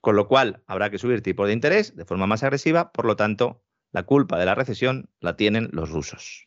[0.00, 3.16] Con lo cual habrá que subir tipos de interés de forma más agresiva, por lo
[3.16, 6.46] tanto, la culpa de la recesión la tienen los rusos.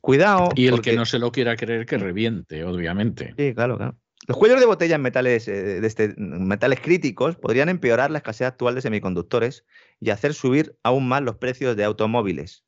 [0.00, 0.48] Cuidado.
[0.54, 3.34] Y el que no se lo quiera creer que reviente, obviamente.
[3.36, 3.96] Sí, claro, claro.
[4.26, 8.74] Los cuellos de botella en metales, eh, este, metales críticos podrían empeorar la escasez actual
[8.74, 9.64] de semiconductores
[10.00, 12.64] y hacer subir aún más los precios de automóviles,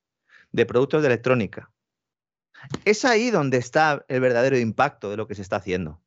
[0.53, 1.73] de productos de electrónica.
[2.85, 6.03] Es ahí donde está el verdadero impacto de lo que se está haciendo.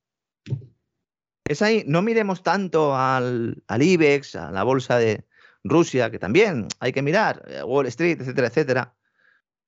[1.46, 5.26] Es ahí, no miremos tanto al, al IBEX, a la bolsa de
[5.64, 8.96] Rusia, que también hay que mirar, eh, Wall Street, etcétera, etcétera.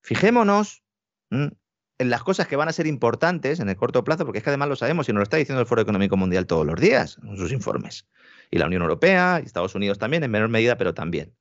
[0.02, 0.84] Fijémonos
[2.02, 4.50] en las cosas que van a ser importantes en el corto plazo, porque es que
[4.50, 7.20] además lo sabemos y nos lo está diciendo el Foro Económico Mundial todos los días
[7.22, 8.08] en sus informes.
[8.50, 11.36] Y la Unión Europea y Estados Unidos también, en menor medida, pero también.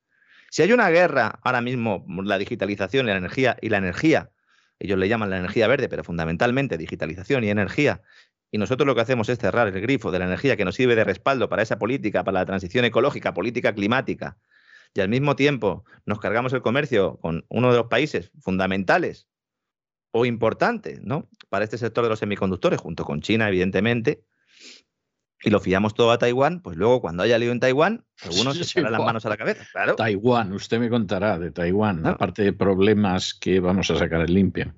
[0.51, 4.33] Si hay una guerra ahora mismo, la digitalización y la energía, y la energía,
[4.79, 8.03] ellos le llaman la energía verde, pero fundamentalmente digitalización y energía,
[8.51, 10.95] y nosotros lo que hacemos es cerrar el grifo de la energía que nos sirve
[10.95, 14.37] de respaldo para esa política, para la transición ecológica, política climática,
[14.93, 19.30] y al mismo tiempo nos cargamos el comercio con uno de los países fundamentales
[20.13, 21.29] o importante ¿no?
[21.49, 24.25] para este sector de los semiconductores, junto con China, evidentemente,
[25.43, 28.63] y lo fiamos todo a Taiwán, pues luego cuando haya lío en Taiwán, algunos se
[28.63, 29.65] echarán las manos a la cabeza.
[29.73, 29.97] Claro.
[29.97, 34.75] Taiwán, usted me contará de Taiwán, aparte de problemas que vamos a sacar en limpio.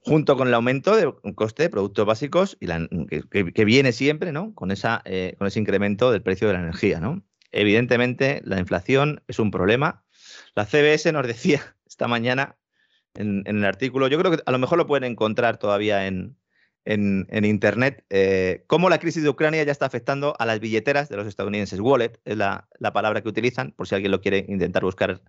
[0.00, 4.54] Junto con el aumento del coste de productos básicos y que, viene siempre ¿no?
[4.54, 7.00] con, esa, eh, con ese incremento del precio de la energía.
[7.00, 7.24] ¿no?
[7.50, 10.04] Evidentemente, la inflación es un problema.
[10.54, 12.56] La CBS nos decía esta mañana
[13.16, 14.08] en, el artículo.
[14.08, 16.36] Yo creo que a lo mejor lo pueden encontrar todavía en,
[16.84, 21.26] Internet, eh, cómo la crisis de Ucrania ya está afectando a las billeteras de los
[21.26, 21.80] estadounidenses.
[21.80, 25.20] Wallet es la, palabra que utilizan, por si alguien lo quiere intentar buscar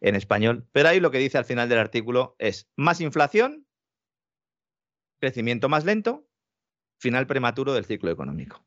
[0.00, 0.66] en español.
[0.72, 3.64] Pero ahí lo que dice al final del artículo es más inflación,
[5.20, 6.26] crecimiento más lento,
[6.98, 8.66] final prematuro del ciclo económico.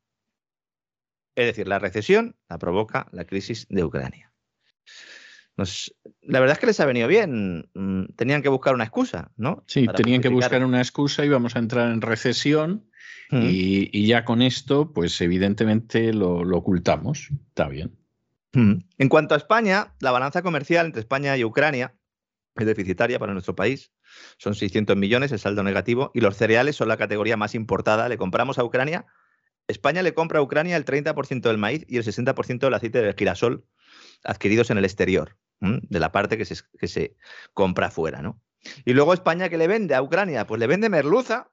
[1.36, 4.34] Es decir, la recesión la provoca la crisis de Ucrania.
[5.58, 7.70] La verdad es que les ha venido bien.
[7.74, 9.64] Mm, tenían que buscar una excusa, ¿no?
[9.68, 12.90] Sí, tenían que buscar una excusa, y íbamos a entrar en recesión
[13.30, 17.30] y, ya con esto, pues evidentemente lo, ocultamos.
[17.50, 17.98] Está bien.
[18.54, 21.96] En cuanto a España, la balanza comercial entre España y Ucrania
[22.56, 23.92] es deficitaria para nuestro país.
[24.38, 28.10] Son 600 millones el saldo negativo y los cereales son la categoría más importada.
[28.10, 29.06] Le compramos a Ucrania.
[29.68, 33.14] España le compra a Ucrania el 30% del maíz y el 60% del aceite de
[33.14, 33.66] girasol
[34.24, 37.16] adquiridos en el exterior de la parte que se, que se
[37.54, 38.40] compra fuera, ¿no?
[38.86, 40.46] Y luego España, que le vende a Ucrania?
[40.46, 41.50] Pues le vende merluza,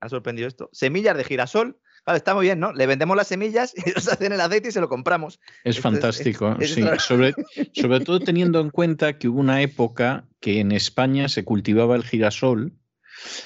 [0.00, 1.78] ha sorprendido esto, semillas de girasol.
[2.04, 2.72] Claro, está muy bien, ¿no?
[2.72, 5.40] Le vendemos las semillas y ellos hacen el aceite y se lo compramos.
[5.64, 6.84] Es fantástico, sí.
[6.98, 7.34] Sobre,
[7.74, 12.04] sobre todo teniendo en cuenta que hubo una época que en España se cultivaba el
[12.04, 12.72] girasol,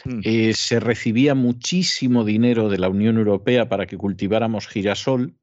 [0.05, 0.21] mm.
[0.25, 5.35] eh, se recibía muchísimo dinero de la Unión Europea para que cultiváramos girasol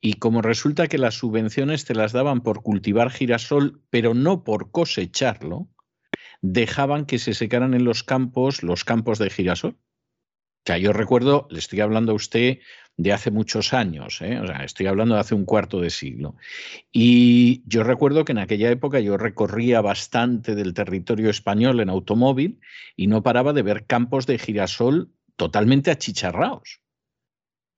[0.00, 4.70] y como resulta que las subvenciones te las daban por cultivar girasol, pero no por
[4.70, 5.68] cosecharlo,
[6.42, 9.72] dejaban que se secaran en los campos los campos de girasol.
[9.72, 12.58] O sea, yo recuerdo, le estoy hablando a usted
[12.96, 14.40] de hace muchos años, ¿eh?
[14.40, 16.34] o sea, estoy hablando de hace un cuarto de siglo.
[16.90, 22.58] Y yo recuerdo que en aquella época yo recorría bastante del territorio español en automóvil
[22.96, 26.80] y no paraba de ver campos de girasol totalmente achicharrados.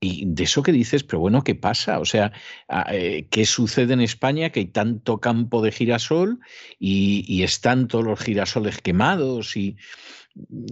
[0.01, 1.99] Y de eso que dices, pero bueno, ¿qué pasa?
[1.99, 2.33] O sea,
[2.69, 4.51] ah, eh, ¿qué sucede en España?
[4.51, 6.39] Que hay tanto campo de girasol
[6.79, 9.77] y, están todos los girasoles quemados y,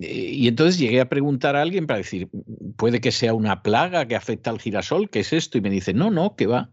[0.00, 2.28] y entonces llegué a preguntar a alguien para decir,
[2.76, 5.58] puede que sea una plaga que afecta al girasol, ¿qué es esto?
[5.58, 6.70] Y me dice, no, no, ¿qué va?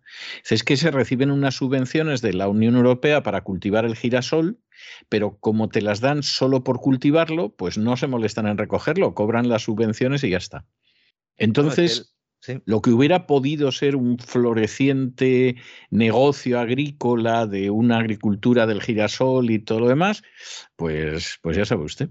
[0.48, 4.60] Es que se reciben unas subvenciones de la Unión Europea para cultivar el girasol,
[5.10, 9.50] pero como te las dan solo por cultivarlo, pues no se molestan en recogerlo, cobran
[9.50, 10.66] las subvenciones y ya está.
[11.38, 12.14] Entonces...
[12.66, 15.56] Lo que hubiera podido ser un floreciente
[15.90, 20.24] negocio agrícola de una agricultura del girasol y todo lo demás,
[20.76, 22.10] pues, pues ya sabe usted.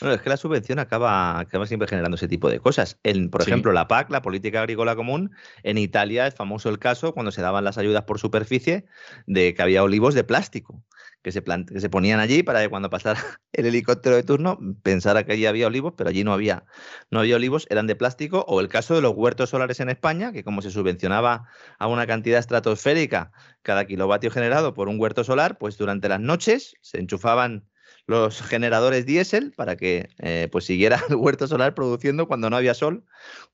[0.00, 2.98] Bueno, es que la subvención acaba, acaba siempre generando ese tipo de cosas.
[3.02, 5.30] En, por ejemplo, la PAC, la Política Agrícola Común,
[5.62, 8.84] en Italia es famoso el caso cuando se daban las ayudas por superficie
[9.26, 10.84] de que había olivos de plástico
[11.26, 13.18] que se, que se ponían allí para que cuando pasara
[13.52, 16.66] el helicóptero de turno pensara que allí había olivos, pero allí no había,
[17.10, 18.44] no había olivos, eran de plástico.
[18.46, 21.48] O el caso de los huertos solares en España, que como se subvencionaba
[21.80, 23.32] a una cantidad estratosférica
[23.62, 27.64] cada kilovatio generado por un huerto solar, pues durante las noches se enchufaban
[28.06, 32.74] los generadores diésel para que eh, pues siguiera el huerto solar produciendo cuando no había
[32.74, 33.04] sol,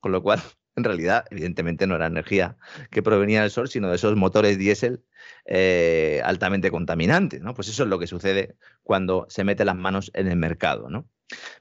[0.00, 0.42] con lo cual
[0.76, 2.57] en realidad evidentemente no era energía
[2.90, 5.05] que provenía del sol, sino de esos motores diésel
[5.46, 7.55] eh, altamente contaminantes, ¿no?
[7.55, 11.09] Pues eso es lo que sucede cuando se mete las manos en el mercado, ¿no?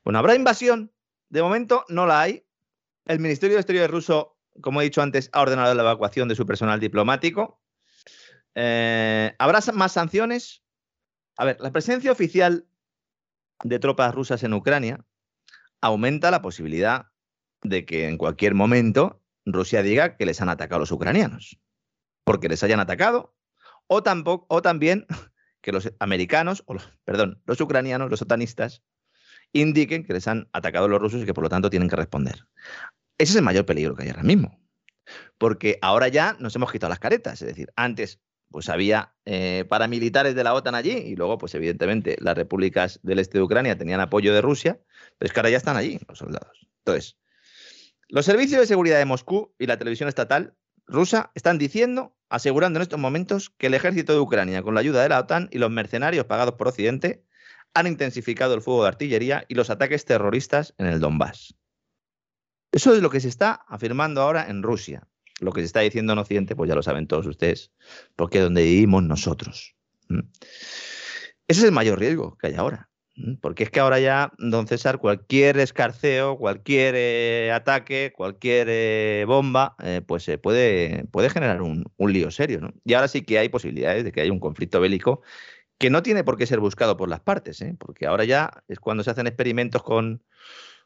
[0.03, 0.91] Bueno, ¿habrá invasión?
[1.29, 2.45] De momento no la hay.
[3.05, 6.45] El Ministerio de Exteriores ruso, como he dicho antes, ha ordenado la evacuación de su
[6.45, 7.61] personal diplomático.
[8.55, 10.63] Eh, ¿Habrá más sanciones?
[11.37, 12.65] A ver, la presencia oficial
[13.63, 15.05] de tropas rusas en Ucrania
[15.81, 17.07] aumenta la posibilidad
[17.61, 21.59] de que en cualquier momento Rusia diga que les han atacado los ucranianos.
[22.23, 23.35] Porque les hayan atacado
[23.87, 25.05] o, tampoco, o también
[25.61, 28.83] que los americanos, o perdón, los ucranianos, los otanistas,
[29.53, 32.47] indiquen que les han atacado los rusos y que por lo tanto tienen que responder.
[33.17, 34.59] Ese es el mayor peligro que hay ahora mismo.
[35.37, 37.41] Porque ahora ya nos hemos quitado las caretas.
[37.41, 38.19] Es decir, antes
[38.51, 43.19] pues había eh, paramilitares de la OTAN allí y luego, pues evidentemente, las repúblicas del
[43.19, 44.79] este de Ucrania tenían apoyo de Rusia,
[45.17, 46.67] pero es que ahora ya están allí los soldados.
[46.79, 47.17] Entonces,
[48.09, 52.83] los servicios de seguridad de Moscú y la televisión estatal rusa están diciendo, asegurando en
[52.83, 55.71] estos momentos, que el ejército de Ucrania, con la ayuda de la OTAN y los
[55.71, 57.23] mercenarios pagados por Occidente,
[57.73, 61.55] han intensificado el fuego de artillería y los ataques terroristas en el Donbass.
[62.71, 65.07] Eso es lo que se está afirmando ahora en Rusia.
[65.41, 67.71] Lo que se está diciendo en pues ya lo saben todos ustedes,
[68.15, 69.75] porque es donde vivimos nosotros.
[71.47, 72.89] Ese es el mayor riesgo que hay ahora.
[73.41, 79.75] Porque es que ahora ya, don César, cualquier escarceo, cualquier eh, ataque, cualquier eh, bomba,
[79.83, 82.61] eh, pues se puede, puede generar un, un, lío serio.
[82.61, 82.73] ¿no?
[82.85, 85.21] Y ahora sí que hay posibilidades de que haya un conflicto bélico
[85.79, 89.03] que no tiene por qué ser buscado por las partes, porque ahora ya es cuando
[89.03, 90.23] se hacen experimentos con,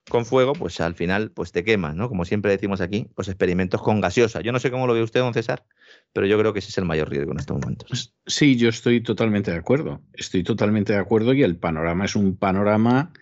[0.09, 2.09] con fuego, pues al final pues te quemas, ¿no?
[2.09, 4.41] Como siempre decimos aquí, pues experimentos con gaseosa.
[4.41, 5.65] Yo no sé cómo lo ve usted, don César,
[6.13, 8.13] pero yo creo que ese es el mayor riesgo en estos momentos.
[8.25, 10.01] Sí, yo estoy totalmente de acuerdo.
[10.13, 13.13] Estoy totalmente de acuerdo y el panorama es un panorama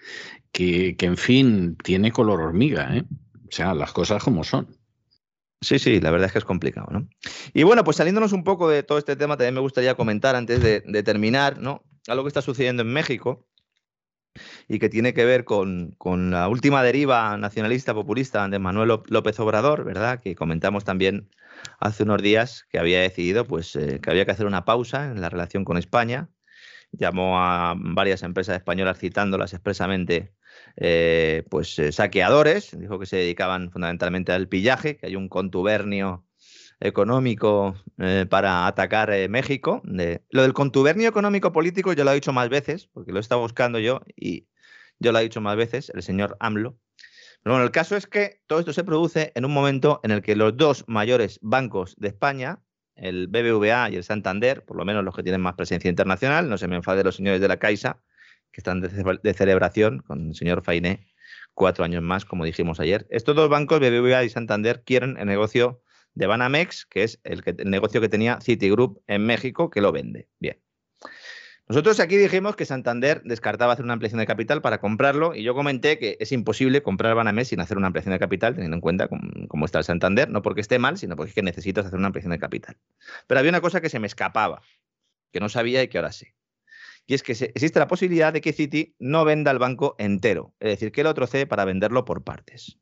[0.51, 3.03] que, que en fin, tiene color hormiga, ¿eh?
[3.47, 4.77] O sea, las cosas como son.
[5.61, 7.07] Sí, sí, la verdad es que es complicado, ¿no?
[7.53, 10.61] Y bueno, pues saliéndonos un poco de todo este tema, también me gustaría comentar antes
[10.61, 11.83] de, de terminar, ¿no?
[12.07, 13.47] Algo que está sucediendo en México,
[14.67, 15.95] y que tiene que ver con,
[16.31, 20.19] la última deriva nacionalista populista de Manuel López Obrador, ¿verdad?
[20.19, 21.29] Que comentamos también
[21.79, 25.21] hace unos días que había decidido pues, eh, que había que hacer una pausa en
[25.21, 26.29] la relación con España
[26.93, 30.33] llamó a varias empresas españolas citándolas expresamente
[30.75, 36.25] eh, pues eh, saqueadores, dijo que se dedicaban fundamentalmente al pillaje, que hay un contubernio
[36.83, 39.81] económico eh, para atacar México.
[39.83, 43.41] lo del contubernio económico político yo lo he dicho más veces, porque lo he estado
[43.41, 44.47] buscando yo y
[44.99, 46.77] yo lo he dicho más veces, el señor AMLO.
[47.43, 50.21] Pero bueno, el caso es que todo esto se produce en un momento en el
[50.21, 52.59] que los dos mayores bancos de España,
[52.95, 56.57] el BBVA y el Santander, por lo menos los que tienen más presencia internacional, no
[56.57, 58.01] se me enfade los señores de la Caixa,
[58.51, 61.07] que están de, celebración con el señor Fainé,
[61.53, 63.07] cuatro años más, como dijimos ayer.
[63.09, 65.81] Estos dos bancos, BBVA y Santander, quieren el negocio
[66.15, 70.27] de Banamex, que es el, negocio que tenía Citigroup en México, que lo vende.
[70.39, 70.59] Bien.
[71.67, 75.55] Nosotros aquí dijimos que Santander descartaba hacer una ampliación de capital para comprarlo y yo
[75.55, 79.07] comenté que es imposible comprar Banamex sin hacer una ampliación de capital, teniendo en cuenta
[79.07, 82.07] cómo, está el Santander, no porque esté mal, sino porque es que necesitas hacer una
[82.07, 82.77] ampliación de capital.
[83.27, 84.61] Pero había una cosa que se me escapaba,
[85.31, 86.35] que no sabía y que ahora sé.
[87.05, 90.69] Y es que existe la posibilidad de que Citi no venda el banco entero, es
[90.69, 92.77] decir, que lo trocee para venderlo por partes.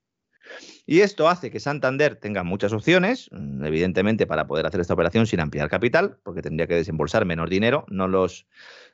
[0.85, 5.27] Y esto hace que Santander tenga muchas opciones, mm, evidentemente para poder hacer esta operación
[5.27, 8.47] sin ampliar capital, porque tendría que desembolsar menos dinero, no los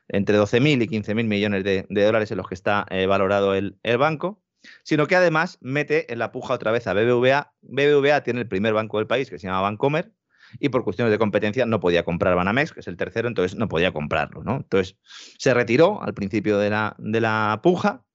[0.09, 4.41] entre 12.000 y 15.000 millones de, dólares en los que está eh, valorado el, banco,
[4.83, 7.53] sino que además mete en la puja otra vez a BBVA.
[7.61, 10.11] BBVA tiene el primer banco del país que se llama Bancomer
[10.59, 13.67] y por cuestiones de competencia no podía comprar Banamex, que es el tercero, entonces no
[13.67, 14.43] podía comprarlo.
[14.43, 14.57] ¿no?
[14.57, 14.97] Entonces
[15.37, 18.05] se retiró al principio de la, de la puja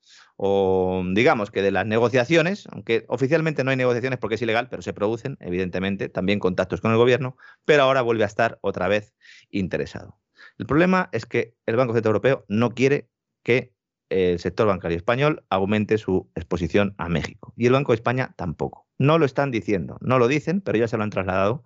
[0.44, 4.82] o digamos que de las negociaciones, aunque oficialmente no hay negociaciones porque es ilegal, pero
[4.82, 9.14] se producen, evidentemente, también contactos con el gobierno, pero ahora vuelve a estar otra vez
[9.50, 10.18] interesado.
[10.58, 13.08] El problema es que el Banco Central Europeo no quiere
[13.44, 13.72] que
[14.08, 17.54] el sector bancario español aumente su exposición a México.
[17.56, 18.88] Y el Banco de España tampoco.
[18.98, 21.62] No lo están diciendo, no lo dicen, pero ya se lo han trasladado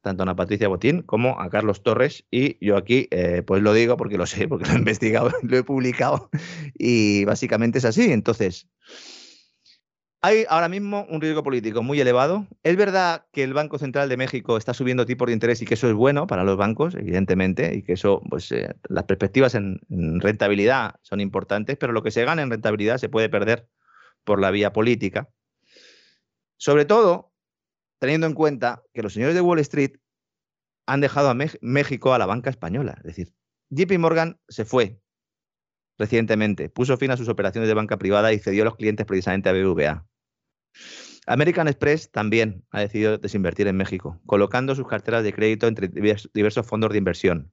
[0.00, 2.24] tanto a Patricia Botín como a Carlos Torres.
[2.30, 5.56] Y yo aquí, eh, pues lo digo porque lo sé, porque lo he investigado, lo
[5.56, 6.30] he publicado
[6.74, 8.12] y básicamente es así.
[8.12, 8.68] Entonces,
[10.20, 12.46] hay ahora mismo un riesgo político muy elevado.
[12.62, 15.74] Es verdad que el Banco Central de México está subiendo tipos de interés y que
[15.74, 19.80] eso es bueno para los bancos, evidentemente, y que eso, pues eh, las perspectivas en
[20.20, 23.68] rentabilidad son importantes, pero lo que se gana en rentabilidad se puede perder
[24.24, 25.28] por la vía política.
[26.56, 27.27] Sobre todo
[27.98, 29.96] teniendo en cuenta que los señores de Wall Street
[30.86, 32.94] han dejado a México a la banca española.
[32.98, 33.34] Es decir,
[33.70, 35.00] JP Morgan se fue
[35.98, 39.48] recientemente, puso fin a sus operaciones de banca privada y cedió a los clientes precisamente
[39.48, 40.06] a BBVA.
[41.26, 46.66] American Express también ha decidido desinvertir en México, colocando sus carteras de crédito entre diversos
[46.66, 47.52] fondos de inversión.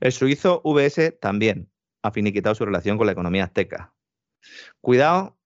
[0.00, 1.70] El suizo VS también
[2.02, 3.94] ha finiquitado su relación con la economía azteca.
[4.80, 5.38] Cuidado,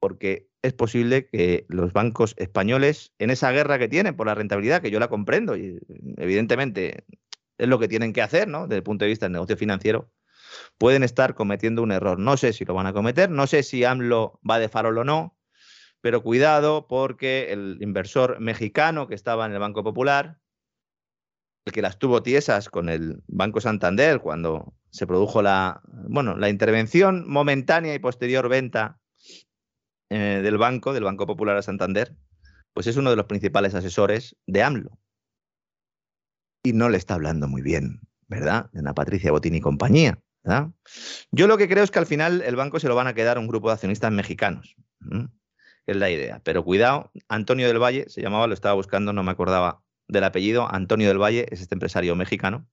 [0.00, 4.80] porque es posible que los bancos españoles, en esa guerra que tienen por la rentabilidad,
[4.80, 5.80] que yo la comprendo, y
[6.16, 7.04] evidentemente
[7.58, 8.62] es lo que tienen que hacer, ¿no?
[8.62, 10.10] Desde el punto de vista del negocio financiero,
[10.78, 12.18] pueden estar cometiendo un error.
[12.18, 15.04] No sé si lo van a cometer, no sé si AMLO va de farol o
[15.04, 15.36] no,
[16.00, 20.38] pero cuidado porque el inversor mexicano que estaba en el Banco Popular,
[21.64, 26.48] el que las tuvo tiesas con el Banco Santander cuando se produjo la, bueno, la
[26.48, 29.00] intervención momentánea y posterior venta
[30.10, 32.16] eh, del banco, del Banco Popular a Santander,
[32.72, 34.98] pues es uno de los principales asesores de AMLO.
[36.62, 38.70] Y no le está hablando muy bien, ¿verdad?
[38.72, 40.18] De Ana Patricia Botín y compañía.
[40.42, 40.70] ¿verdad?
[41.30, 43.38] Yo lo que creo es que al final el banco se lo van a quedar
[43.38, 44.76] un grupo de accionistas mexicanos.
[45.86, 46.40] Es la idea.
[46.44, 50.72] Pero cuidado, Antonio del Valle se llamaba, lo estaba buscando, no me acordaba del apellido.
[50.72, 52.68] Antonio del Valle es este empresario mexicano,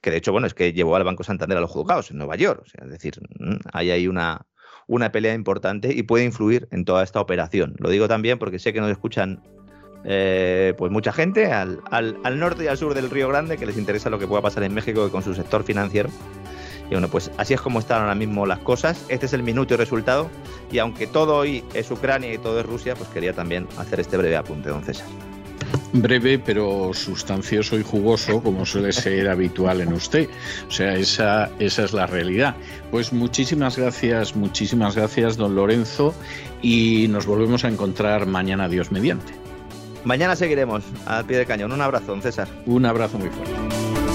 [0.00, 2.36] que de hecho, bueno, es que llevó al Banco Santander a los juzgados en Nueva
[2.36, 2.62] York.
[2.64, 3.20] O sea, es decir,
[3.72, 4.46] hay ahí una,
[4.90, 7.76] una pelea importante y puede influir en toda esta operación.
[7.78, 9.40] Lo digo también porque sé que nos escuchan
[10.04, 11.80] eh, pues mucha gente al,
[12.34, 14.74] norte y al sur del Río Grande que les interesa lo que pueda pasar en
[14.74, 16.10] México con su sector financiero.
[16.88, 19.06] Y bueno, pues así es como están ahora mismo las cosas.
[19.08, 20.28] Este es el minuto y resultado.
[20.72, 24.16] Y aunque todo hoy es Ucrania y todo es Rusia, pues quería también hacer este
[24.16, 25.06] breve apunte, don César
[25.92, 30.28] breve pero sustancioso y jugoso como suele ser habitual en usted.
[30.68, 32.54] O sea, esa, esa es la realidad.
[32.90, 36.14] Pues muchísimas gracias, muchísimas gracias, don Lorenzo,
[36.62, 39.32] y nos volvemos a encontrar mañana, Dios mediante.
[40.04, 41.72] Mañana seguiremos al pie de cañón.
[41.72, 42.48] Un abrazo, don César.
[42.66, 44.09] Un abrazo muy fuerte.